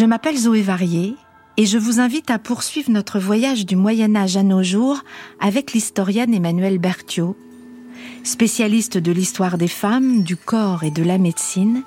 Je 0.00 0.06
m'appelle 0.06 0.38
Zoé 0.38 0.62
Varier 0.62 1.14
et 1.58 1.66
je 1.66 1.76
vous 1.76 2.00
invite 2.00 2.30
à 2.30 2.38
poursuivre 2.38 2.90
notre 2.90 3.18
voyage 3.18 3.66
du 3.66 3.76
Moyen 3.76 4.16
Âge 4.16 4.38
à 4.38 4.42
nos 4.42 4.62
jours 4.62 5.00
avec 5.40 5.74
l'historienne 5.74 6.32
Emmanuelle 6.32 6.78
Berthiaud. 6.78 7.36
Spécialiste 8.24 8.96
de 8.96 9.12
l'histoire 9.12 9.58
des 9.58 9.68
femmes, 9.68 10.22
du 10.22 10.38
corps 10.38 10.84
et 10.84 10.90
de 10.90 11.02
la 11.02 11.18
médecine, 11.18 11.82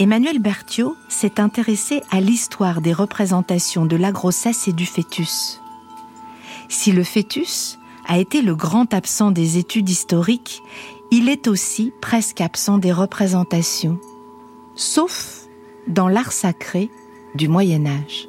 Emmanuelle 0.00 0.40
Berthiaud 0.40 0.96
s'est 1.08 1.38
intéressée 1.40 2.02
à 2.10 2.20
l'histoire 2.20 2.80
des 2.80 2.92
représentations 2.92 3.86
de 3.86 3.94
la 3.94 4.10
grossesse 4.10 4.66
et 4.66 4.72
du 4.72 4.84
fœtus. 4.84 5.60
Si 6.68 6.90
le 6.90 7.04
fœtus 7.04 7.78
a 8.08 8.18
été 8.18 8.42
le 8.42 8.56
grand 8.56 8.92
absent 8.92 9.30
des 9.30 9.58
études 9.58 9.88
historiques, 9.88 10.64
il 11.12 11.28
est 11.28 11.46
aussi 11.46 11.92
presque 12.00 12.40
absent 12.40 12.78
des 12.78 12.90
représentations, 12.90 14.00
sauf 14.74 15.42
dans 15.86 16.08
l'art 16.08 16.32
sacré 16.32 16.90
du 17.34 17.48
Moyen 17.48 17.86
Âge 17.86 18.28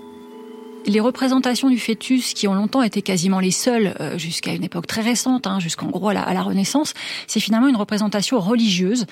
les 0.86 1.00
représentations 1.00 1.70
du 1.70 1.80
fœtus 1.80 2.34
qui 2.34 2.48
ont 2.48 2.53
longtemps 2.53 2.81
été 2.81 3.02
quasiment 3.02 3.39
les 3.39 3.52
seules 3.52 3.95
euh, 4.00 4.17
jusqu'à 4.17 4.53
une 4.53 4.64
époque 4.64 4.88
très 4.88 5.02
récente, 5.02 5.48
hein, 5.48 5.59
jusqu'en 5.59 5.88
gros 5.88 6.09
à 6.09 6.14
la, 6.14 6.44
Renaissance, 6.44 6.94
c'est 7.28 7.39
finalement 7.39 7.67
une 7.67 7.78
représentation 7.78 8.39
religieuse. 8.39 9.06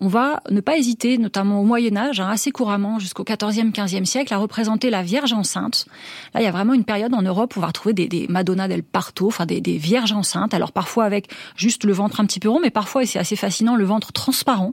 On 0.00 0.08
va 0.08 0.42
ne 0.50 0.60
pas 0.60 0.78
hésiter, 0.78 1.18
notamment 1.18 1.60
au 1.60 1.64
Moyen 1.64 1.96
Âge, 1.96 2.20
hein, 2.20 2.28
assez 2.30 2.50
couramment 2.50 2.98
jusqu'au 2.98 3.24
14e, 3.24 3.72
15e 3.72 4.04
siècle, 4.06 4.32
à 4.32 4.38
représenter 4.38 4.88
la 4.88 5.02
Vierge 5.02 5.32
enceinte. 5.34 5.86
Là, 6.32 6.40
il 6.40 6.44
y 6.44 6.46
a 6.46 6.50
vraiment 6.50 6.72
une 6.72 6.84
période 6.84 7.12
en 7.12 7.20
Europe 7.20 7.56
où 7.56 7.58
on 7.58 7.62
va 7.62 7.66
retrouver 7.68 7.92
des, 7.92 8.08
des 8.08 8.26
Madonna 8.28 8.68
del 8.68 8.82
Parto, 8.82 9.26
enfin 9.26 9.44
des, 9.44 9.60
des 9.60 9.76
Vierges 9.76 10.12
enceintes. 10.12 10.54
Alors 10.54 10.72
parfois 10.72 11.04
avec 11.04 11.28
juste 11.56 11.84
le 11.84 11.92
ventre 11.92 12.20
un 12.20 12.26
petit 12.26 12.40
peu 12.40 12.48
rond, 12.48 12.60
mais 12.60 12.70
parfois, 12.70 13.02
et 13.02 13.06
c'est 13.06 13.18
assez 13.18 13.36
fascinant, 13.36 13.76
le 13.76 13.84
ventre 13.84 14.12
transparent, 14.12 14.72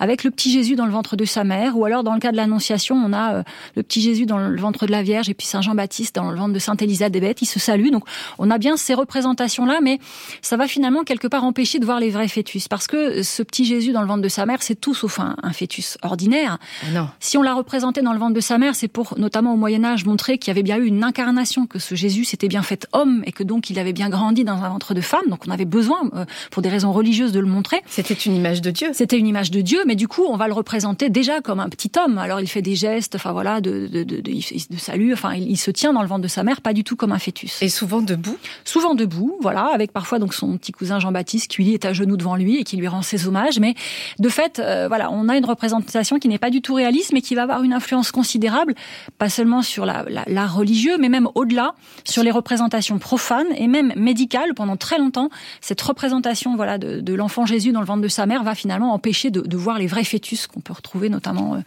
avec 0.00 0.24
le 0.24 0.30
petit 0.30 0.50
Jésus 0.50 0.74
dans 0.74 0.86
le 0.86 0.92
ventre 0.92 1.14
de 1.14 1.24
sa 1.24 1.44
mère, 1.44 1.78
ou 1.78 1.84
alors 1.84 2.02
dans 2.02 2.14
le 2.14 2.20
cas 2.20 2.32
de 2.32 2.36
l'Annonciation, 2.36 2.96
on 2.96 3.12
a 3.12 3.34
euh, 3.34 3.42
le 3.76 3.82
petit 3.84 4.00
Jésus 4.00 4.26
dans 4.26 4.38
le 4.38 4.60
ventre 4.60 4.86
de 4.86 4.90
la 4.90 5.02
Vierge 5.02 5.28
et 5.28 5.34
puis 5.34 5.46
Saint 5.46 5.62
Jean-Baptiste 5.62 5.91
dans 6.14 6.30
le 6.30 6.36
ventre 6.36 6.52
de 6.52 6.58
Sainte 6.58 6.82
Élisabeth, 6.82 7.42
ils 7.42 7.46
se 7.46 7.58
saluent. 7.58 7.90
Donc 7.90 8.04
on 8.38 8.50
a 8.50 8.58
bien 8.58 8.76
ces 8.76 8.94
représentations-là, 8.94 9.80
mais 9.82 9.98
ça 10.40 10.56
va 10.56 10.66
finalement 10.66 11.04
quelque 11.04 11.26
part 11.26 11.44
empêcher 11.44 11.78
de 11.78 11.84
voir 11.84 12.00
les 12.00 12.10
vrais 12.10 12.28
fœtus. 12.28 12.68
Parce 12.68 12.86
que 12.86 13.22
ce 13.22 13.42
petit 13.42 13.64
Jésus 13.64 13.92
dans 13.92 14.00
le 14.00 14.06
ventre 14.06 14.22
de 14.22 14.28
sa 14.28 14.46
mère, 14.46 14.62
c'est 14.62 14.74
tout 14.74 14.94
sauf 14.94 15.20
un, 15.20 15.36
fœtus 15.52 15.98
ordinaire. 16.02 16.58
Ah 16.82 16.90
non. 16.92 17.08
Si 17.20 17.36
on 17.36 17.42
l'a 17.42 17.54
représenté 17.54 18.02
dans 18.02 18.12
le 18.12 18.18
ventre 18.18 18.34
de 18.34 18.40
sa 18.40 18.58
mère, 18.58 18.74
c'est 18.74 18.88
pour, 18.88 19.18
notamment 19.18 19.54
au 19.54 19.56
Moyen-Âge, 19.56 20.04
montrer 20.04 20.38
qu'il 20.38 20.50
y 20.50 20.52
avait 20.52 20.62
bien 20.62 20.78
eu 20.78 20.86
une 20.86 21.04
incarnation, 21.04 21.66
que 21.66 21.78
ce 21.78 21.94
Jésus 21.94 22.24
s'était 22.24 22.48
bien 22.48 22.62
fait 22.62 22.86
homme 22.92 23.22
et 23.26 23.32
que 23.32 23.42
donc 23.42 23.70
il 23.70 23.78
avait 23.78 23.92
bien 23.92 24.08
grandi 24.08 24.44
dans 24.44 24.62
un 24.62 24.68
ventre 24.68 24.94
de 24.94 25.00
femme. 25.00 25.22
Donc 25.28 25.44
on 25.46 25.50
avait 25.50 25.64
besoin, 25.64 26.10
euh, 26.14 26.24
pour 26.50 26.62
des 26.62 26.68
raisons 26.68 26.92
religieuses, 26.92 27.32
de 27.32 27.40
le 27.40 27.46
montrer. 27.46 27.82
C'était 27.86 28.14
une 28.14 28.34
image 28.34 28.62
de 28.62 28.70
Dieu. 28.70 28.90
C'était 28.92 29.18
une 29.18 29.26
image 29.26 29.50
de 29.50 29.60
Dieu, 29.60 29.82
mais 29.86 29.96
du 29.96 30.08
coup, 30.08 30.24
on 30.28 30.36
va 30.36 30.46
le 30.48 30.54
représenter 30.54 31.10
déjà 31.10 31.40
comme 31.40 31.60
un 31.60 31.68
petit 31.68 31.90
homme. 31.98 32.18
Alors 32.18 32.40
il 32.40 32.46
fait 32.46 32.62
des 32.62 32.76
gestes, 32.76 33.16
enfin 33.16 33.32
voilà, 33.32 33.60
de, 33.60 33.86
de, 33.86 34.04
de, 34.04 34.20
de 34.20 34.78
salut, 34.78 35.12
enfin 35.12 35.34
il, 35.34 35.50
il 35.50 35.56
se 35.56 35.70
tient 35.70 35.81
dans 35.90 36.02
le 36.02 36.08
ventre 36.08 36.22
de 36.22 36.28
sa 36.28 36.44
mère 36.44 36.60
pas 36.60 36.72
du 36.72 36.84
tout 36.84 36.94
comme 36.94 37.12
un 37.12 37.18
fœtus. 37.18 37.62
Et 37.62 37.68
souvent 37.68 38.02
debout? 38.02 38.36
Souvent 38.64 38.94
debout, 38.94 39.36
voilà, 39.40 39.70
avec 39.72 39.92
parfois 39.92 40.18
donc 40.18 40.34
son 40.34 40.56
petit 40.58 40.72
cousin 40.72 41.00
Jean-Baptiste 41.00 41.48
qui 41.48 41.62
lui 41.62 41.74
est 41.74 41.84
à 41.84 41.92
genoux 41.92 42.16
devant 42.16 42.36
lui 42.36 42.58
et 42.58 42.64
qui 42.64 42.76
lui 42.76 42.86
rend 42.86 43.02
ses 43.02 43.26
hommages. 43.26 43.58
Mais 43.58 43.74
de 44.18 44.28
fait, 44.28 44.58
euh, 44.58 44.86
voilà, 44.86 45.10
on 45.10 45.28
a 45.28 45.36
une 45.36 45.44
représentation 45.44 46.18
qui 46.18 46.28
n'est 46.28 46.38
pas 46.38 46.50
du 46.50 46.62
tout 46.62 46.74
réaliste, 46.74 47.12
mais 47.12 47.20
qui 47.20 47.34
va 47.34 47.42
avoir 47.42 47.62
une 47.62 47.72
influence 47.72 48.12
considérable, 48.12 48.74
pas 49.18 49.28
seulement 49.28 49.62
sur 49.62 49.84
l'art 49.84 50.04
la, 50.06 50.46
religieux, 50.46 50.98
mais 50.98 51.08
même 51.08 51.28
au-delà, 51.34 51.74
sur 52.04 52.22
les 52.22 52.30
représentations 52.30 52.98
profanes 52.98 53.46
et 53.56 53.66
même 53.66 53.92
médicales. 53.96 54.54
Pendant 54.54 54.76
très 54.76 54.98
longtemps, 54.98 55.30
cette 55.60 55.80
représentation 55.80 56.56
voilà 56.56 56.78
de, 56.78 57.14
l'enfant 57.14 57.46
Jésus 57.46 57.72
dans 57.72 57.80
le 57.80 57.86
ventre 57.86 58.02
de 58.02 58.08
sa 58.08 58.26
mère 58.26 58.42
va 58.42 58.54
finalement 58.54 58.92
empêcher 58.92 59.30
de, 59.30 59.56
voir 59.56 59.78
les 59.78 59.86
vrais 59.86 60.04
fœtus 60.04 60.46
qu'on 60.46 60.60
peut 60.60 60.72
retrouver 60.72 61.08
notamment 61.08 61.54
euh, 61.54 61.60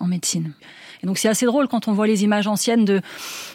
en 0.00 0.06
médecine. 0.06 0.52
Et 1.02 1.06
donc 1.06 1.18
c'est 1.18 1.28
assez 1.28 1.46
drôle 1.46 1.68
quand 1.68 1.88
on 1.88 1.92
voit 1.92 2.06
les 2.06 2.24
images 2.24 2.46
anciennes 2.46 2.84
de 2.84 3.00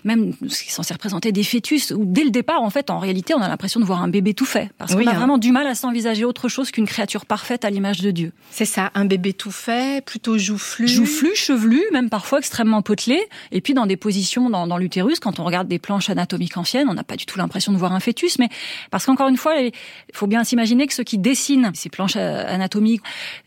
même 0.04 0.34
ce 0.48 0.64
qui 0.64 0.70
est 0.70 0.72
censé 0.72 0.94
représenter 0.94 1.32
des 1.32 1.44
fœtus 1.44 1.92
où 1.92 2.04
dès 2.06 2.24
le 2.24 2.32
départ 2.32 2.62
en 2.62 2.70
fait 2.70 2.90
en 2.90 3.00
réalité 3.00 3.34
on 3.34 3.42
a 3.42 3.48
l'impression 3.48 3.80
de 3.80 3.86
voir 3.86 4.02
un 4.02 4.08
bébé 4.08 4.34
tout 4.34 4.46
fait 4.46 4.72
parce 4.78 4.94
qu'on 4.96 5.06
a 5.06 5.12
hein. 5.12 5.14
vraiment 5.14 5.38
du 5.38 5.52
mal 5.52 5.68
à 5.68 5.76
s'envisager 5.76 6.26
autre 6.26 6.50
chose 6.50 6.72
qu'une 6.72 6.88
créature 6.88 7.26
parfaite 7.26 7.66
à 7.66 7.70
l'image 7.70 8.02
de 8.02 8.12
Dieu. 8.12 8.32
C'est 8.52 8.66
ça, 8.66 8.92
un 8.96 9.06
bébé 9.06 9.34
tout 9.34 9.52
fait, 9.52 10.04
plutôt 10.04 10.38
joufflu, 10.38 10.88
joufflu, 10.88 11.36
chevelu, 11.36 11.82
même 11.92 12.10
parfois 12.10 12.40
extrêmement 12.40 12.82
potelé. 12.82 13.22
Et 13.52 13.62
puis 13.62 13.74
dans 13.74 13.86
des 13.86 13.98
positions 13.98 14.50
dans, 14.50 14.68
dans 14.68 14.78
l'utérus 14.78 15.20
quand 15.20 15.40
on 15.40 15.44
regarde 15.44 15.68
des 15.68 15.80
planches 15.80 16.10
anatomiques 16.10 16.58
anciennes, 16.58 16.90
on 16.90 16.94
n'a 16.94 17.04
pas 17.04 17.16
du 17.16 17.26
tout 17.26 17.38
l'impression 17.38 17.72
de 17.72 17.78
voir 17.78 17.94
un 17.94 18.00
fœtus. 18.00 18.40
Mais 18.40 18.50
parce 18.90 19.06
qu'encore 19.06 19.28
une 19.28 19.38
fois 19.38 19.56
il 19.60 19.72
faut 20.14 20.28
bien 20.28 20.44
s'imaginer 20.44 20.88
que 20.88 20.94
ceux 20.94 21.04
qui 21.04 21.18
dessinent 21.18 21.72
ces 21.74 21.90
planches 21.90 22.16
anatomiques 22.16 22.72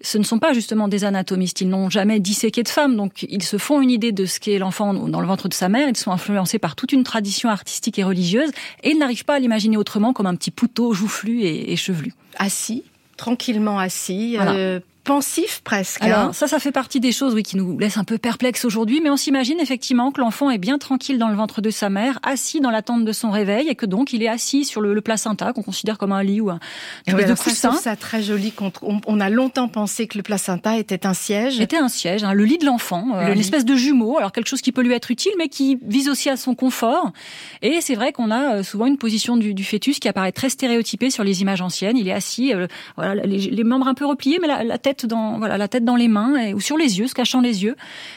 ce 0.00 0.18
ne 0.18 0.22
sont 0.22 0.38
pas 0.38 0.52
justement 0.52 0.88
des 0.88 1.04
anatomistes, 1.04 1.60
ils 1.60 1.68
n'ont 1.68 1.90
jamais 1.90 2.20
disséqué 2.20 2.62
de 2.62 2.68
femmes. 2.68 2.96
Donc 2.96 3.26
ils 3.28 3.42
se 3.42 3.58
font 3.58 3.80
une 3.84 3.90
idée 3.90 4.12
de 4.12 4.26
ce 4.26 4.40
qu'est 4.40 4.58
l'enfant 4.58 4.94
dans 4.94 5.20
le 5.20 5.26
ventre 5.26 5.48
de 5.48 5.54
sa 5.54 5.68
mère, 5.68 5.88
ils 5.88 5.96
sont 5.96 6.10
influencés 6.10 6.58
par 6.58 6.74
toute 6.74 6.92
une 6.92 7.04
tradition 7.04 7.48
artistique 7.48 7.98
et 7.98 8.04
religieuse, 8.04 8.50
et 8.82 8.90
ils 8.90 8.98
n'arrivent 8.98 9.24
pas 9.24 9.34
à 9.34 9.38
l'imaginer 9.38 9.76
autrement 9.76 10.12
comme 10.12 10.26
un 10.26 10.34
petit 10.34 10.50
poutot 10.50 10.92
joufflu 10.92 11.42
et, 11.42 11.76
chevelu. 11.76 12.12
Assis, 12.38 12.82
tranquillement 13.16 13.78
assis, 13.78 14.36
euh, 14.40 14.80
pensif 15.04 15.60
presque. 15.62 16.02
Alors 16.02 16.18
hein. 16.18 16.32
ça, 16.32 16.48
ça 16.48 16.58
fait 16.58 16.72
partie 16.72 16.98
des 16.98 17.12
choses 17.12 17.34
oui 17.34 17.42
qui 17.42 17.56
nous 17.56 17.78
laissent 17.78 17.98
un 17.98 18.04
peu 18.04 18.18
perplexes 18.18 18.64
aujourd'hui, 18.64 19.00
mais 19.02 19.10
on 19.10 19.16
s'imagine 19.16 19.60
effectivement 19.60 20.10
que 20.10 20.20
l'enfant 20.20 20.50
est 20.50 20.58
bien 20.58 20.78
tranquille 20.78 21.18
dans 21.18 21.28
le 21.28 21.36
ventre 21.36 21.60
de 21.60 21.70
sa 21.70 21.90
mère, 21.90 22.18
assis 22.22 22.60
dans 22.60 22.70
l'attente 22.70 23.04
de 23.04 23.12
son 23.12 23.30
réveil, 23.30 23.68
et 23.68 23.74
que 23.74 23.86
donc 23.86 24.12
il 24.12 24.22
est 24.22 24.28
assis 24.28 24.64
sur 24.64 24.80
le, 24.80 25.00
placenta 25.04 25.52
qu'on 25.52 25.62
considère 25.62 25.98
comme 25.98 26.12
un 26.12 26.22
lit 26.22 26.40
ou 26.40 26.48
un 26.48 26.58
espèce 27.06 27.28
de 27.28 27.34
coussin. 27.34 27.72
Ça, 27.72 27.80
ça 27.80 27.96
très 27.96 28.22
joli. 28.22 28.54
On, 28.82 29.00
on, 29.06 29.20
a 29.20 29.28
longtemps 29.28 29.68
pensé 29.68 30.06
que 30.06 30.16
le 30.16 30.22
placenta 30.22 30.78
était 30.78 31.06
un 31.06 31.12
siège. 31.12 31.60
Était 31.60 31.76
un 31.76 31.88
siège, 31.88 32.24
hein, 32.24 32.32
le 32.32 32.44
lit 32.44 32.56
de 32.56 32.64
l'enfant, 32.64 33.08
euh, 33.14 33.32
une 33.32 33.40
espèce 33.40 33.66
de 33.66 33.74
jumeau. 33.74 34.16
Alors 34.16 34.32
quelque 34.32 34.48
chose 34.48 34.62
qui 34.62 34.72
peut 34.72 34.82
lui 34.82 34.94
être 34.94 35.10
utile, 35.10 35.32
mais 35.36 35.48
qui 35.48 35.78
vise 35.82 36.08
aussi 36.08 36.30
à 36.30 36.38
son 36.38 36.54
confort. 36.54 37.12
Et 37.60 37.82
c'est 37.82 37.94
vrai 37.94 38.12
qu'on 38.12 38.30
a 38.30 38.56
euh, 38.56 38.62
souvent 38.62 38.86
une 38.86 38.96
position 38.96 39.36
du, 39.36 39.52
du, 39.52 39.64
fœtus 39.64 39.98
qui 39.98 40.08
apparaît 40.08 40.32
très 40.32 40.48
stéréotypée 40.48 41.10
sur 41.10 41.24
les 41.24 41.42
images 41.42 41.60
anciennes. 41.60 41.98
Il 41.98 42.08
est 42.08 42.12
assis, 42.12 42.54
euh, 42.54 42.66
voilà, 42.96 43.26
les, 43.26 43.38
les, 43.38 43.64
membres 43.64 43.88
un 43.88 43.94
peu 43.94 44.06
repliés, 44.06 44.38
mais 44.40 44.48
la, 44.48 44.64
la 44.64 44.78
tête 44.78 44.93
dans 45.02 45.38
voilà 45.38 45.58
la 45.58 45.68
tête 45.68 45.84
dans 45.84 45.96
les 45.96 46.08
mains 46.08 46.52
ou 46.52 46.60
sur 46.60 46.76
les 46.76 46.98
yeux, 46.98 47.06
se 47.06 47.14
cachant 47.14 47.40
les 47.40 47.64
yeux. 47.64 47.76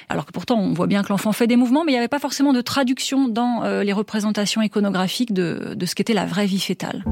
Alors 0.09 0.25
que 0.25 0.31
pourtant 0.31 0.59
on 0.59 0.73
voit 0.73 0.87
bien 0.87 1.03
que 1.03 1.09
l'enfant 1.09 1.31
fait 1.31 1.47
des 1.47 1.55
mouvements, 1.55 1.83
mais 1.83 1.91
il 1.91 1.95
n'y 1.95 1.99
avait 1.99 2.07
pas 2.07 2.19
forcément 2.19 2.53
de 2.53 2.61
traduction 2.61 3.27
dans 3.27 3.63
euh, 3.63 3.83
les 3.83 3.93
représentations 3.93 4.61
iconographiques 4.61 5.33
de, 5.33 5.73
de 5.75 5.85
ce 5.85 5.95
qu'était 5.95 6.13
la 6.13 6.25
vraie 6.25 6.45
vie 6.45 6.59
fétale. 6.59 7.03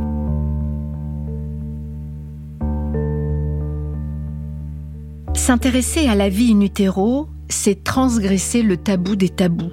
S'intéresser 5.33 6.07
à 6.07 6.15
la 6.15 6.29
vie 6.29 6.53
in 6.53 6.61
utero, 6.61 7.27
c'est 7.49 7.83
transgresser 7.83 8.63
le 8.63 8.77
tabou 8.77 9.15
des 9.15 9.29
tabous, 9.29 9.71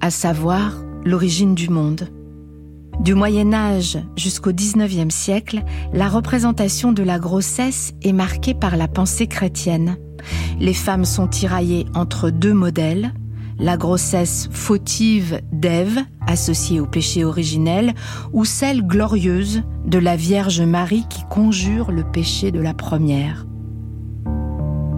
à 0.00 0.10
savoir 0.10 0.84
l'origine 1.04 1.54
du 1.54 1.68
monde. 1.68 2.08
Du 3.00 3.14
Moyen 3.14 3.54
Âge 3.54 3.98
jusqu'au 4.14 4.52
XIXe 4.52 5.12
siècle, 5.14 5.62
la 5.94 6.10
représentation 6.10 6.92
de 6.92 7.02
la 7.02 7.18
grossesse 7.18 7.94
est 8.02 8.12
marquée 8.12 8.52
par 8.52 8.76
la 8.76 8.88
pensée 8.88 9.26
chrétienne. 9.26 9.96
Les 10.60 10.74
femmes 10.74 11.06
sont 11.06 11.26
tiraillées 11.26 11.86
entre 11.94 12.28
deux 12.28 12.52
modèles, 12.52 13.14
la 13.58 13.78
grossesse 13.78 14.50
fautive 14.52 15.40
d'Ève, 15.50 15.98
associée 16.26 16.78
au 16.78 16.86
péché 16.86 17.24
originel, 17.24 17.94
ou 18.34 18.44
celle 18.44 18.86
glorieuse 18.86 19.62
de 19.86 19.98
la 19.98 20.14
Vierge 20.14 20.60
Marie 20.60 21.06
qui 21.08 21.22
conjure 21.30 21.92
le 21.92 22.04
péché 22.04 22.52
de 22.52 22.60
la 22.60 22.74
première. 22.74 23.46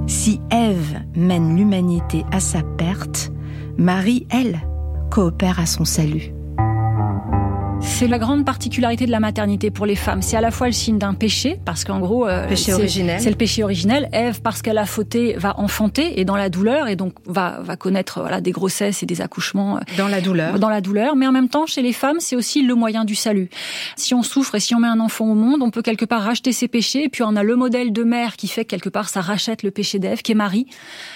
Si 0.09 0.41
Ève 0.51 1.03
mène 1.15 1.57
l'humanité 1.57 2.25
à 2.33 2.41
sa 2.41 2.63
perte, 2.63 3.33
Marie, 3.79 4.27
elle, 4.29 4.61
coopère 5.09 5.61
à 5.61 5.67
son 5.67 5.85
salut. 5.85 6.33
C'est 7.85 8.09
la 8.09 8.19
grande 8.19 8.45
particularité 8.45 9.07
de 9.07 9.11
la 9.11 9.21
maternité 9.21 9.71
pour 9.71 9.87
les 9.87 9.97
femmes. 9.97 10.23
C'est 10.23 10.37
à 10.37 10.41
la 10.41 10.51
fois 10.51 10.67
le 10.67 10.73
signe 10.73 10.99
d'un 10.99 11.15
péché, 11.15 11.59
parce 11.65 11.85
qu'en 11.85 12.01
gros, 12.01 12.27
euh, 12.27 12.47
c'est 12.55 12.73
le 13.31 13.35
péché 13.37 13.63
originel. 13.63 14.09
Ève, 14.13 14.41
parce 14.41 14.63
qu'elle 14.63 14.79
a 14.79 14.87
fauté, 14.87 15.35
va 15.35 15.59
enfanter 15.59 16.19
et 16.21 16.25
dans 16.25 16.37
la 16.37 16.49
douleur, 16.49 16.89
et 16.89 16.97
donc 16.97 17.15
va, 17.27 17.61
va 17.61 17.77
connaître 17.77 18.21
voilà, 18.21 18.41
des 18.41 18.51
grossesses 18.51 19.03
et 19.03 19.07
des 19.07 19.21
accouchements. 19.21 19.77
Euh, 19.77 19.81
dans 19.97 20.09
la 20.09 20.21
douleur. 20.21 20.59
Dans 20.59 20.69
la 20.69 20.81
douleur. 20.81 21.17
Mais 21.17 21.27
en 21.27 21.33
même 21.33 21.49
temps, 21.49 21.67
chez 21.67 21.83
les 21.83 21.93
femmes, 21.93 22.17
c'est 22.19 22.37
aussi 22.37 22.63
le 22.63 22.75
moyen 22.75 23.05
du 23.05 23.15
salut. 23.15 23.49
Si 23.97 24.15
on 24.15 24.23
souffre 24.23 24.57
et 24.57 24.61
si 24.61 24.75
on 24.75 24.81
met 24.81 24.89
un 24.89 25.01
enfant 25.01 25.27
au 25.27 25.35
monde, 25.35 25.63
on 25.63 25.71
peut 25.71 25.83
quelque 25.83 26.05
part 26.05 26.23
racheter 26.23 26.53
ses 26.53 26.69
péchés. 26.69 27.05
Et 27.05 27.09
puis 27.09 27.23
on 27.23 27.37
a 27.37 27.43
le 27.43 27.57
modèle 27.57 27.93
de 27.93 28.03
mère 28.05 28.37
qui 28.37 28.49
fait 28.49 28.65
que 28.65 28.71
quelque 28.71 28.89
part 28.89 29.09
ça 29.09 29.21
rachète 29.21 29.63
le 29.63 29.71
péché 29.71 29.99
d'Ève, 29.99 30.23
qui 30.23 30.33
est 30.33 30.37
Marie, 30.37 30.67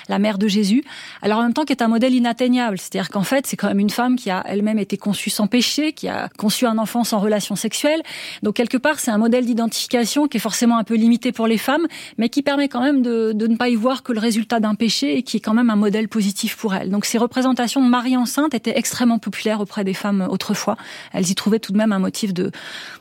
la 0.09 0.19
mère 0.19 0.39
de 0.39 0.49
Jésus. 0.49 0.85
Alors 1.23 1.39
en 1.39 1.43
même 1.43 1.55
temps, 1.55 1.65
qui 1.65 1.73
est 1.73 1.83
un 1.83 1.89
modèle 1.89 2.15
inatteignable. 2.15 2.79
C'est-à-dire 2.79 3.11
qu'en 3.11 3.25
fait, 3.25 3.47
c'est 3.47 3.57
quand 3.57 3.69
même 3.69 3.81
une 3.81 3.91
femme 3.91 4.17
qui 4.17 4.31
a 4.31 4.45
elle-même 4.47 4.79
été 4.79 4.97
conçue 4.97 5.31
sans 5.31 5.47
péché, 5.47 5.93
qui 5.93 6.09
a 6.09 6.29
conçu 6.37 6.56
un 6.65 6.79
enfant 6.79 7.05
sans 7.05 7.19
relation 7.19 7.57
sexuelle. 7.57 8.03
Donc 8.43 8.55
quelque 8.55 8.79
part, 8.79 8.99
c'est 9.01 9.11
un 9.11 9.19
modèle 9.19 9.45
d'identification 9.45 10.29
qui 10.29 10.39
est 10.39 10.41
forcément 10.41 10.79
un 10.79 10.85
peu 10.85 10.95
limité 10.95 11.33
pour 11.33 11.47
les 11.47 11.59
femmes, 11.59 11.87
mais 12.17 12.29
qui 12.31 12.43
permet 12.43 12.69
quand 12.69 12.81
même 12.81 13.03
de, 13.03 13.33
de 13.33 13.47
ne 13.47 13.57
pas 13.57 13.69
y 13.69 13.75
voir 13.75 14.03
que 14.03 14.13
le 14.13 14.21
résultat 14.21 14.61
d'un 14.61 14.75
péché 14.75 15.19
et 15.19 15.23
qui 15.23 15.37
est 15.37 15.41
quand 15.41 15.55
même 15.55 15.69
un 15.69 15.77
modèle 15.77 16.09
positif 16.09 16.57
pour 16.57 16.75
elles. 16.75 16.91
Donc 16.91 17.05
ces 17.05 17.19
représentations 17.19 17.85
de 17.85 17.91
Marie 17.91 18.17
enceinte 18.17 18.55
étaient 18.55 18.79
extrêmement 18.79 19.19
populaires 19.19 19.61
auprès 19.61 19.85
des 19.85 19.95
femmes 19.95 20.27
autrefois. 20.31 20.77
Elles 21.13 21.31
y 21.31 21.35
trouvaient 21.35 21.59
tout 21.59 21.73
de 21.73 21.79
même 21.79 21.93
un 21.93 21.99
motif 21.99 22.33
de 22.33 22.51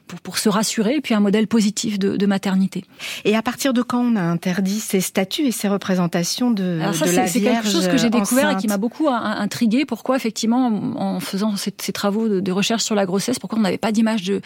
pour, 0.07 0.19
pour 0.21 0.37
se 0.37 0.49
rassurer 0.49 0.95
et 0.95 1.01
puis 1.01 1.13
un 1.13 1.19
modèle 1.19 1.47
positif 1.47 1.99
de, 1.99 2.15
de 2.17 2.25
maternité. 2.25 2.85
Et 3.23 3.35
à 3.35 3.41
partir 3.41 3.73
de 3.73 3.81
quand 3.81 4.01
on 4.01 4.15
a 4.15 4.21
interdit 4.21 4.79
ces 4.79 5.01
statuts 5.01 5.47
et 5.47 5.51
ces 5.51 5.67
représentations 5.67 6.51
de, 6.51 6.79
Alors 6.81 6.95
ça, 6.95 7.05
de 7.05 7.27
C'est 7.27 7.41
quelque 7.41 7.67
chose 7.67 7.87
que 7.87 7.97
j'ai 7.97 8.09
découvert 8.09 8.51
et 8.51 8.55
qui 8.55 8.67
m'a 8.67 8.77
beaucoup 8.77 9.07
intrigué. 9.09 9.85
Pourquoi 9.85 10.15
effectivement, 10.15 10.67
en 10.97 11.19
faisant 11.19 11.55
ces, 11.55 11.73
ces 11.77 11.91
travaux 11.91 12.27
de, 12.27 12.39
de, 12.39 12.51
recherche 12.51 12.83
sur 12.83 12.95
la 12.95 13.05
grossesse, 13.05 13.39
pourquoi 13.45 13.59
on 13.59 13.61
n'avait 13.61 13.77
pas 13.77 13.91
d'image 13.91 14.23
de, 14.23 14.41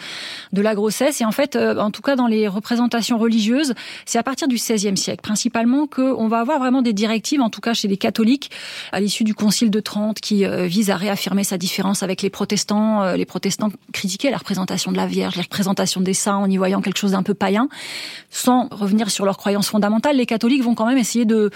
de 0.52 0.60
la 0.60 0.74
grossesse 0.74 1.22
Et 1.22 1.24
en 1.24 1.32
fait, 1.32 1.56
euh, 1.56 1.78
en 1.78 1.90
tout 1.90 2.02
cas 2.02 2.16
dans 2.16 2.26
les 2.26 2.48
représentations 2.48 3.16
religieuses, 3.16 3.72
c'est 4.04 4.18
à 4.18 4.22
partir 4.22 4.46
du 4.46 4.56
XVIe 4.56 4.94
siècle 4.94 5.22
principalement 5.22 5.86
qu'on 5.86 6.28
va 6.28 6.40
avoir 6.40 6.58
vraiment 6.58 6.82
des 6.82 6.92
directives, 6.92 7.40
en 7.40 7.48
tout 7.48 7.62
cas 7.62 7.72
chez 7.72 7.88
les 7.88 7.96
catholiques, 7.96 8.50
à 8.92 9.00
l'issue 9.00 9.24
du 9.24 9.34
Concile 9.34 9.70
de 9.70 9.80
Trente, 9.80 10.20
qui 10.20 10.44
euh, 10.44 10.66
vise 10.66 10.90
à 10.90 10.96
réaffirmer 10.96 11.44
sa 11.44 11.56
différence 11.56 12.02
avec 12.02 12.20
les 12.20 12.28
protestants. 12.28 13.02
Euh, 13.02 13.16
les 13.16 13.24
protestants 13.24 13.70
critiquaient 13.94 14.30
la 14.30 14.36
représentation 14.36 14.92
de 14.92 14.98
la 14.98 15.06
Vierge, 15.06 15.36
la 15.36 15.44
représentation 15.44 16.02
des 16.02 16.12
saints 16.12 16.36
en 16.36 16.50
y 16.50 16.58
voyant 16.58 16.82
quelque 16.82 16.98
chose 16.98 17.12
d'un 17.12 17.22
peu 17.22 17.32
païen, 17.32 17.70
sans 18.28 18.68
revenir 18.70 19.10
sur 19.10 19.24
leurs 19.24 19.38
croyances 19.38 19.70
fondamentales. 19.70 20.16
Les 20.16 20.26
catholiques 20.26 20.62
vont 20.62 20.74
quand 20.74 20.86
même 20.86 20.98
essayer 20.98 21.24
de 21.24 21.50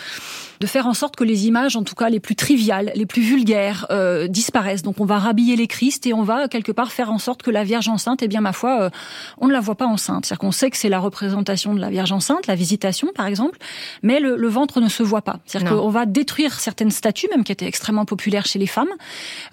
de 0.60 0.66
faire 0.66 0.86
en 0.86 0.94
sorte 0.94 1.16
que 1.16 1.24
les 1.24 1.46
images, 1.46 1.76
en 1.76 1.82
tout 1.82 1.96
cas 1.96 2.08
les 2.08 2.20
plus 2.20 2.36
triviales, 2.36 2.92
les 2.94 3.06
plus 3.06 3.22
vulgaires, 3.22 3.86
disparaissent. 4.28 4.82
Donc 4.82 5.00
on 5.00 5.04
va 5.04 5.18
rhabiller 5.18 5.56
les 5.56 5.66
Christ 5.66 6.06
et 6.06 6.14
on 6.14 6.22
va 6.22 6.48
quelque 6.48 6.72
part 6.72 6.92
faire 6.92 7.10
en 7.10 7.18
sorte 7.18 7.33
que 7.42 7.50
la 7.50 7.64
Vierge 7.64 7.88
enceinte, 7.88 8.22
eh 8.22 8.28
bien 8.28 8.40
ma 8.40 8.52
foi, 8.52 8.82
euh, 8.82 8.90
on 9.38 9.48
ne 9.48 9.52
la 9.52 9.60
voit 9.60 9.74
pas 9.74 9.86
enceinte. 9.86 10.26
C'est-à-dire 10.26 10.40
qu'on 10.40 10.52
sait 10.52 10.70
que 10.70 10.76
c'est 10.76 10.88
la 10.88 10.98
représentation 10.98 11.74
de 11.74 11.80
la 11.80 11.90
Vierge 11.90 12.12
enceinte, 12.12 12.46
la 12.46 12.54
visitation 12.54 13.08
par 13.14 13.26
exemple, 13.26 13.58
mais 14.02 14.20
le, 14.20 14.36
le 14.36 14.48
ventre 14.48 14.80
ne 14.80 14.88
se 14.88 15.02
voit 15.02 15.22
pas. 15.22 15.40
C'est-à-dire 15.46 15.76
qu'on 15.76 15.90
va 15.90 16.06
détruire 16.06 16.58
certaines 16.60 16.90
statues, 16.90 17.28
même 17.30 17.44
qui 17.44 17.52
étaient 17.52 17.66
extrêmement 17.66 18.04
populaires 18.04 18.46
chez 18.46 18.58
les 18.58 18.66
femmes. 18.66 18.88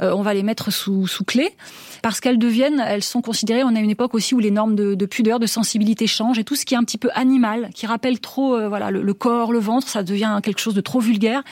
Euh, 0.02 0.14
on 0.14 0.22
va 0.22 0.34
les 0.34 0.44
mettre 0.44 0.72
sous, 0.72 1.08
sous 1.08 1.24
clé 1.24 1.56
parce 2.02 2.20
qu'elles 2.20 2.40
deviennent, 2.40 2.84
elles 2.86 3.04
sont 3.04 3.22
considérées. 3.22 3.64
On 3.64 3.76
a 3.76 3.80
une 3.80 3.90
époque 3.90 4.14
aussi 4.14 4.36
où 4.36 4.40
les 4.40 4.52
normes 4.52 4.76
de, 4.76 4.96
de, 4.96 5.06
pudeur, 5.06 5.40
de 5.40 5.46
sensibilité 5.46 6.08
changent 6.08 6.40
et 6.40 6.44
tout 6.44 6.56
ce 6.56 6.66
qui 6.66 6.74
est 6.74 6.78
un 6.78 6.84
petit 6.84 6.98
peu 6.98 7.10
animal, 7.14 7.70
qui 7.74 7.86
rappelle 7.86 8.20
trop, 8.20 8.56
euh, 8.56 8.68
voilà, 8.68 8.92
le, 8.92 9.02
le, 9.02 9.14
corps, 9.14 9.52
le 9.52 9.60
ventre, 9.60 9.88
ça 9.88 10.04
devient 10.04 10.40
quelque 10.44 10.60
chose 10.60 10.74
de 10.74 10.82
trop 10.82 11.00
vulgaire. 11.00 11.44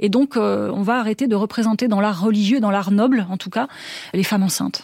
Et 0.00 0.08
donc, 0.08 0.36
euh, 0.36 0.70
on 0.72 0.82
va 0.82 0.98
arrêter 0.98 1.26
de 1.26 1.36
représenter 1.36 1.88
dans 1.88 2.00
l'art 2.00 2.20
religieux, 2.20 2.60
dans 2.60 2.70
l'art 2.70 2.90
noble, 2.90 3.26
en 3.30 3.36
tout 3.36 3.50
cas, 3.50 3.68
les 4.14 4.24
femmes 4.24 4.42
enceintes. 4.42 4.82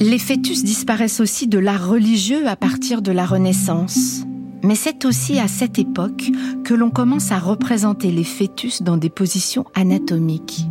Les 0.00 0.18
fœtus 0.18 0.64
disparaissent 0.64 1.20
aussi 1.20 1.46
de 1.46 1.58
l'art 1.58 1.88
religieux 1.88 2.46
à 2.46 2.56
partir 2.56 3.00
de 3.00 3.12
la 3.12 3.24
Renaissance. 3.24 4.24
Mais 4.64 4.76
c'est 4.76 5.04
aussi 5.04 5.38
à 5.38 5.46
cette 5.46 5.78
époque 5.78 6.30
que 6.64 6.72
l'on 6.72 6.88
commence 6.88 7.32
à 7.32 7.38
représenter 7.38 8.10
les 8.10 8.24
fœtus 8.24 8.80
dans 8.82 8.96
des 8.96 9.10
positions 9.10 9.66
anatomiques. 9.74 10.66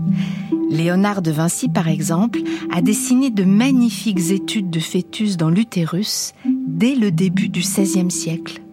Léonard 0.72 1.22
de 1.22 1.30
Vinci, 1.30 1.70
par 1.70 1.88
exemple, 1.88 2.40
a 2.72 2.82
dessiné 2.82 3.30
de 3.30 3.44
magnifiques 3.44 4.32
études 4.32 4.72
de 4.72 4.80
fœtus 4.80 5.38
dans 5.38 5.52
l'utérus 5.52 6.34
dès 6.46 6.96
le 6.96 7.12
début 7.12 7.50
du 7.50 7.60
XVIe 7.60 8.10
siècle. 8.10 8.64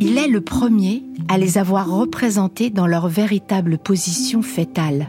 Il 0.00 0.18
est 0.18 0.28
le 0.28 0.42
premier 0.42 1.02
à 1.28 1.38
les 1.38 1.56
avoir 1.56 1.90
représentés 1.90 2.68
dans 2.68 2.86
leur 2.86 3.08
véritable 3.08 3.78
position 3.78 4.42
fétale. 4.42 5.08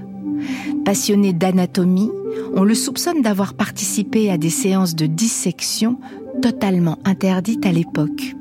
Passionné 0.86 1.34
d'anatomie, 1.34 2.12
on 2.56 2.64
le 2.64 2.76
soupçonne 2.76 3.22
d'avoir 3.22 3.56
participé 3.56 4.32
à 4.32 4.38
des 4.38 4.50
séances 4.50 4.96
de 4.96 5.06
dissection 5.06 6.00
totalement 6.42 6.98
interdites 7.04 7.66
à 7.66 7.74
l'époque. 7.74 8.38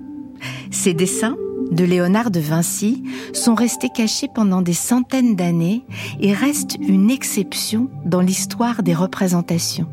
Ces 0.86 0.94
dessins 0.94 1.34
de 1.72 1.82
Léonard 1.82 2.30
de 2.30 2.38
Vinci 2.38 3.02
sont 3.32 3.56
restés 3.56 3.88
cachés 3.88 4.28
pendant 4.32 4.62
des 4.62 4.72
centaines 4.72 5.34
d'années 5.34 5.82
et 6.20 6.32
restent 6.32 6.76
une 6.78 7.10
exception 7.10 7.90
dans 8.04 8.20
l'histoire 8.20 8.84
des 8.84 8.94
représentations. 8.94 9.88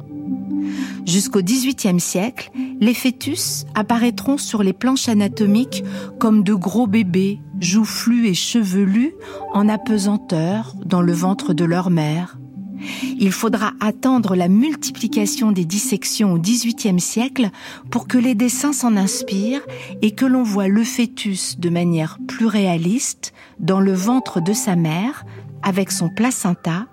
Jusqu'au 1.07 1.41
XVIIIe 1.41 1.99
siècle, 1.99 2.51
les 2.79 2.93
fœtus 2.93 3.65
apparaîtront 3.73 4.37
sur 4.37 4.61
les 4.61 4.71
planches 4.71 5.09
anatomiques 5.09 5.83
comme 6.19 6.43
de 6.43 6.53
gros 6.53 6.85
bébés, 6.85 7.39
joufflus 7.59 8.27
et 8.27 8.35
chevelus, 8.35 9.15
en 9.51 9.69
apesanteur 9.69 10.75
dans 10.85 11.01
le 11.01 11.13
ventre 11.13 11.55
de 11.55 11.65
leur 11.65 11.89
mère. 11.89 12.37
Il 13.19 13.31
faudra 13.31 13.73
attendre 13.79 14.35
la 14.35 14.47
multiplication 14.47 15.51
des 15.51 15.65
dissections 15.65 16.33
au 16.33 16.39
XVIIIe 16.39 16.99
siècle 16.99 17.49
pour 17.89 18.07
que 18.07 18.17
les 18.17 18.35
dessins 18.35 18.73
s'en 18.73 18.95
inspirent 18.95 19.65
et 20.01 20.11
que 20.11 20.25
l'on 20.25 20.43
voit 20.43 20.67
le 20.67 20.83
fœtus 20.83 21.59
de 21.59 21.69
manière 21.69 22.17
plus 22.27 22.45
réaliste 22.45 23.33
dans 23.59 23.79
le 23.79 23.93
ventre 23.93 24.41
de 24.41 24.53
sa 24.53 24.75
mère 24.75 25.25
avec 25.61 25.91
son 25.91 26.09
placenta 26.09 26.87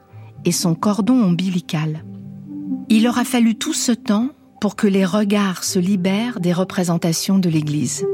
et 0.44 0.53
son 0.53 0.75
cordon 0.75 1.23
ombilical. 1.23 2.05
Il 2.88 3.06
aura 3.09 3.25
fallu 3.25 3.55
tout 3.55 3.75
ce 3.75 3.93
temps 3.93 4.31
pour 4.61 4.76
que 4.76 4.87
les 4.87 5.05
regards 5.05 5.65
se 5.65 5.79
libèrent 5.79 6.41
des 6.41 6.53
représentations 6.53 7.38
de 7.38 7.49
l'Église. 7.49 8.05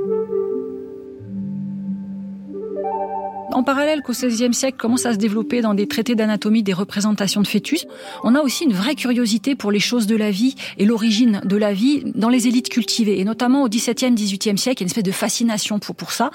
En 3.56 3.62
parallèle 3.62 4.02
qu'au 4.02 4.12
XVIe 4.12 4.52
siècle 4.52 4.76
commence 4.76 5.06
à 5.06 5.14
se 5.14 5.18
développer 5.18 5.62
dans 5.62 5.72
des 5.72 5.88
traités 5.88 6.14
d'anatomie 6.14 6.62
des 6.62 6.74
représentations 6.74 7.40
de 7.40 7.46
fœtus, 7.46 7.86
on 8.22 8.34
a 8.34 8.40
aussi 8.40 8.64
une 8.64 8.74
vraie 8.74 8.94
curiosité 8.94 9.54
pour 9.54 9.72
les 9.72 9.80
choses 9.80 10.06
de 10.06 10.14
la 10.14 10.30
vie 10.30 10.56
et 10.76 10.84
l'origine 10.84 11.40
de 11.42 11.56
la 11.56 11.72
vie 11.72 12.02
dans 12.14 12.28
les 12.28 12.48
élites 12.48 12.68
cultivées. 12.68 13.18
Et 13.18 13.24
notamment 13.24 13.62
au 13.62 13.70
XVIIe, 13.70 14.12
XVIIIe 14.12 14.58
siècle, 14.58 14.82
il 14.82 14.84
y 14.84 14.84
a 14.84 14.84
une 14.84 14.90
espèce 14.90 15.04
de 15.04 15.10
fascination 15.10 15.78
pour, 15.78 15.94
pour 15.94 16.12
ça. 16.12 16.30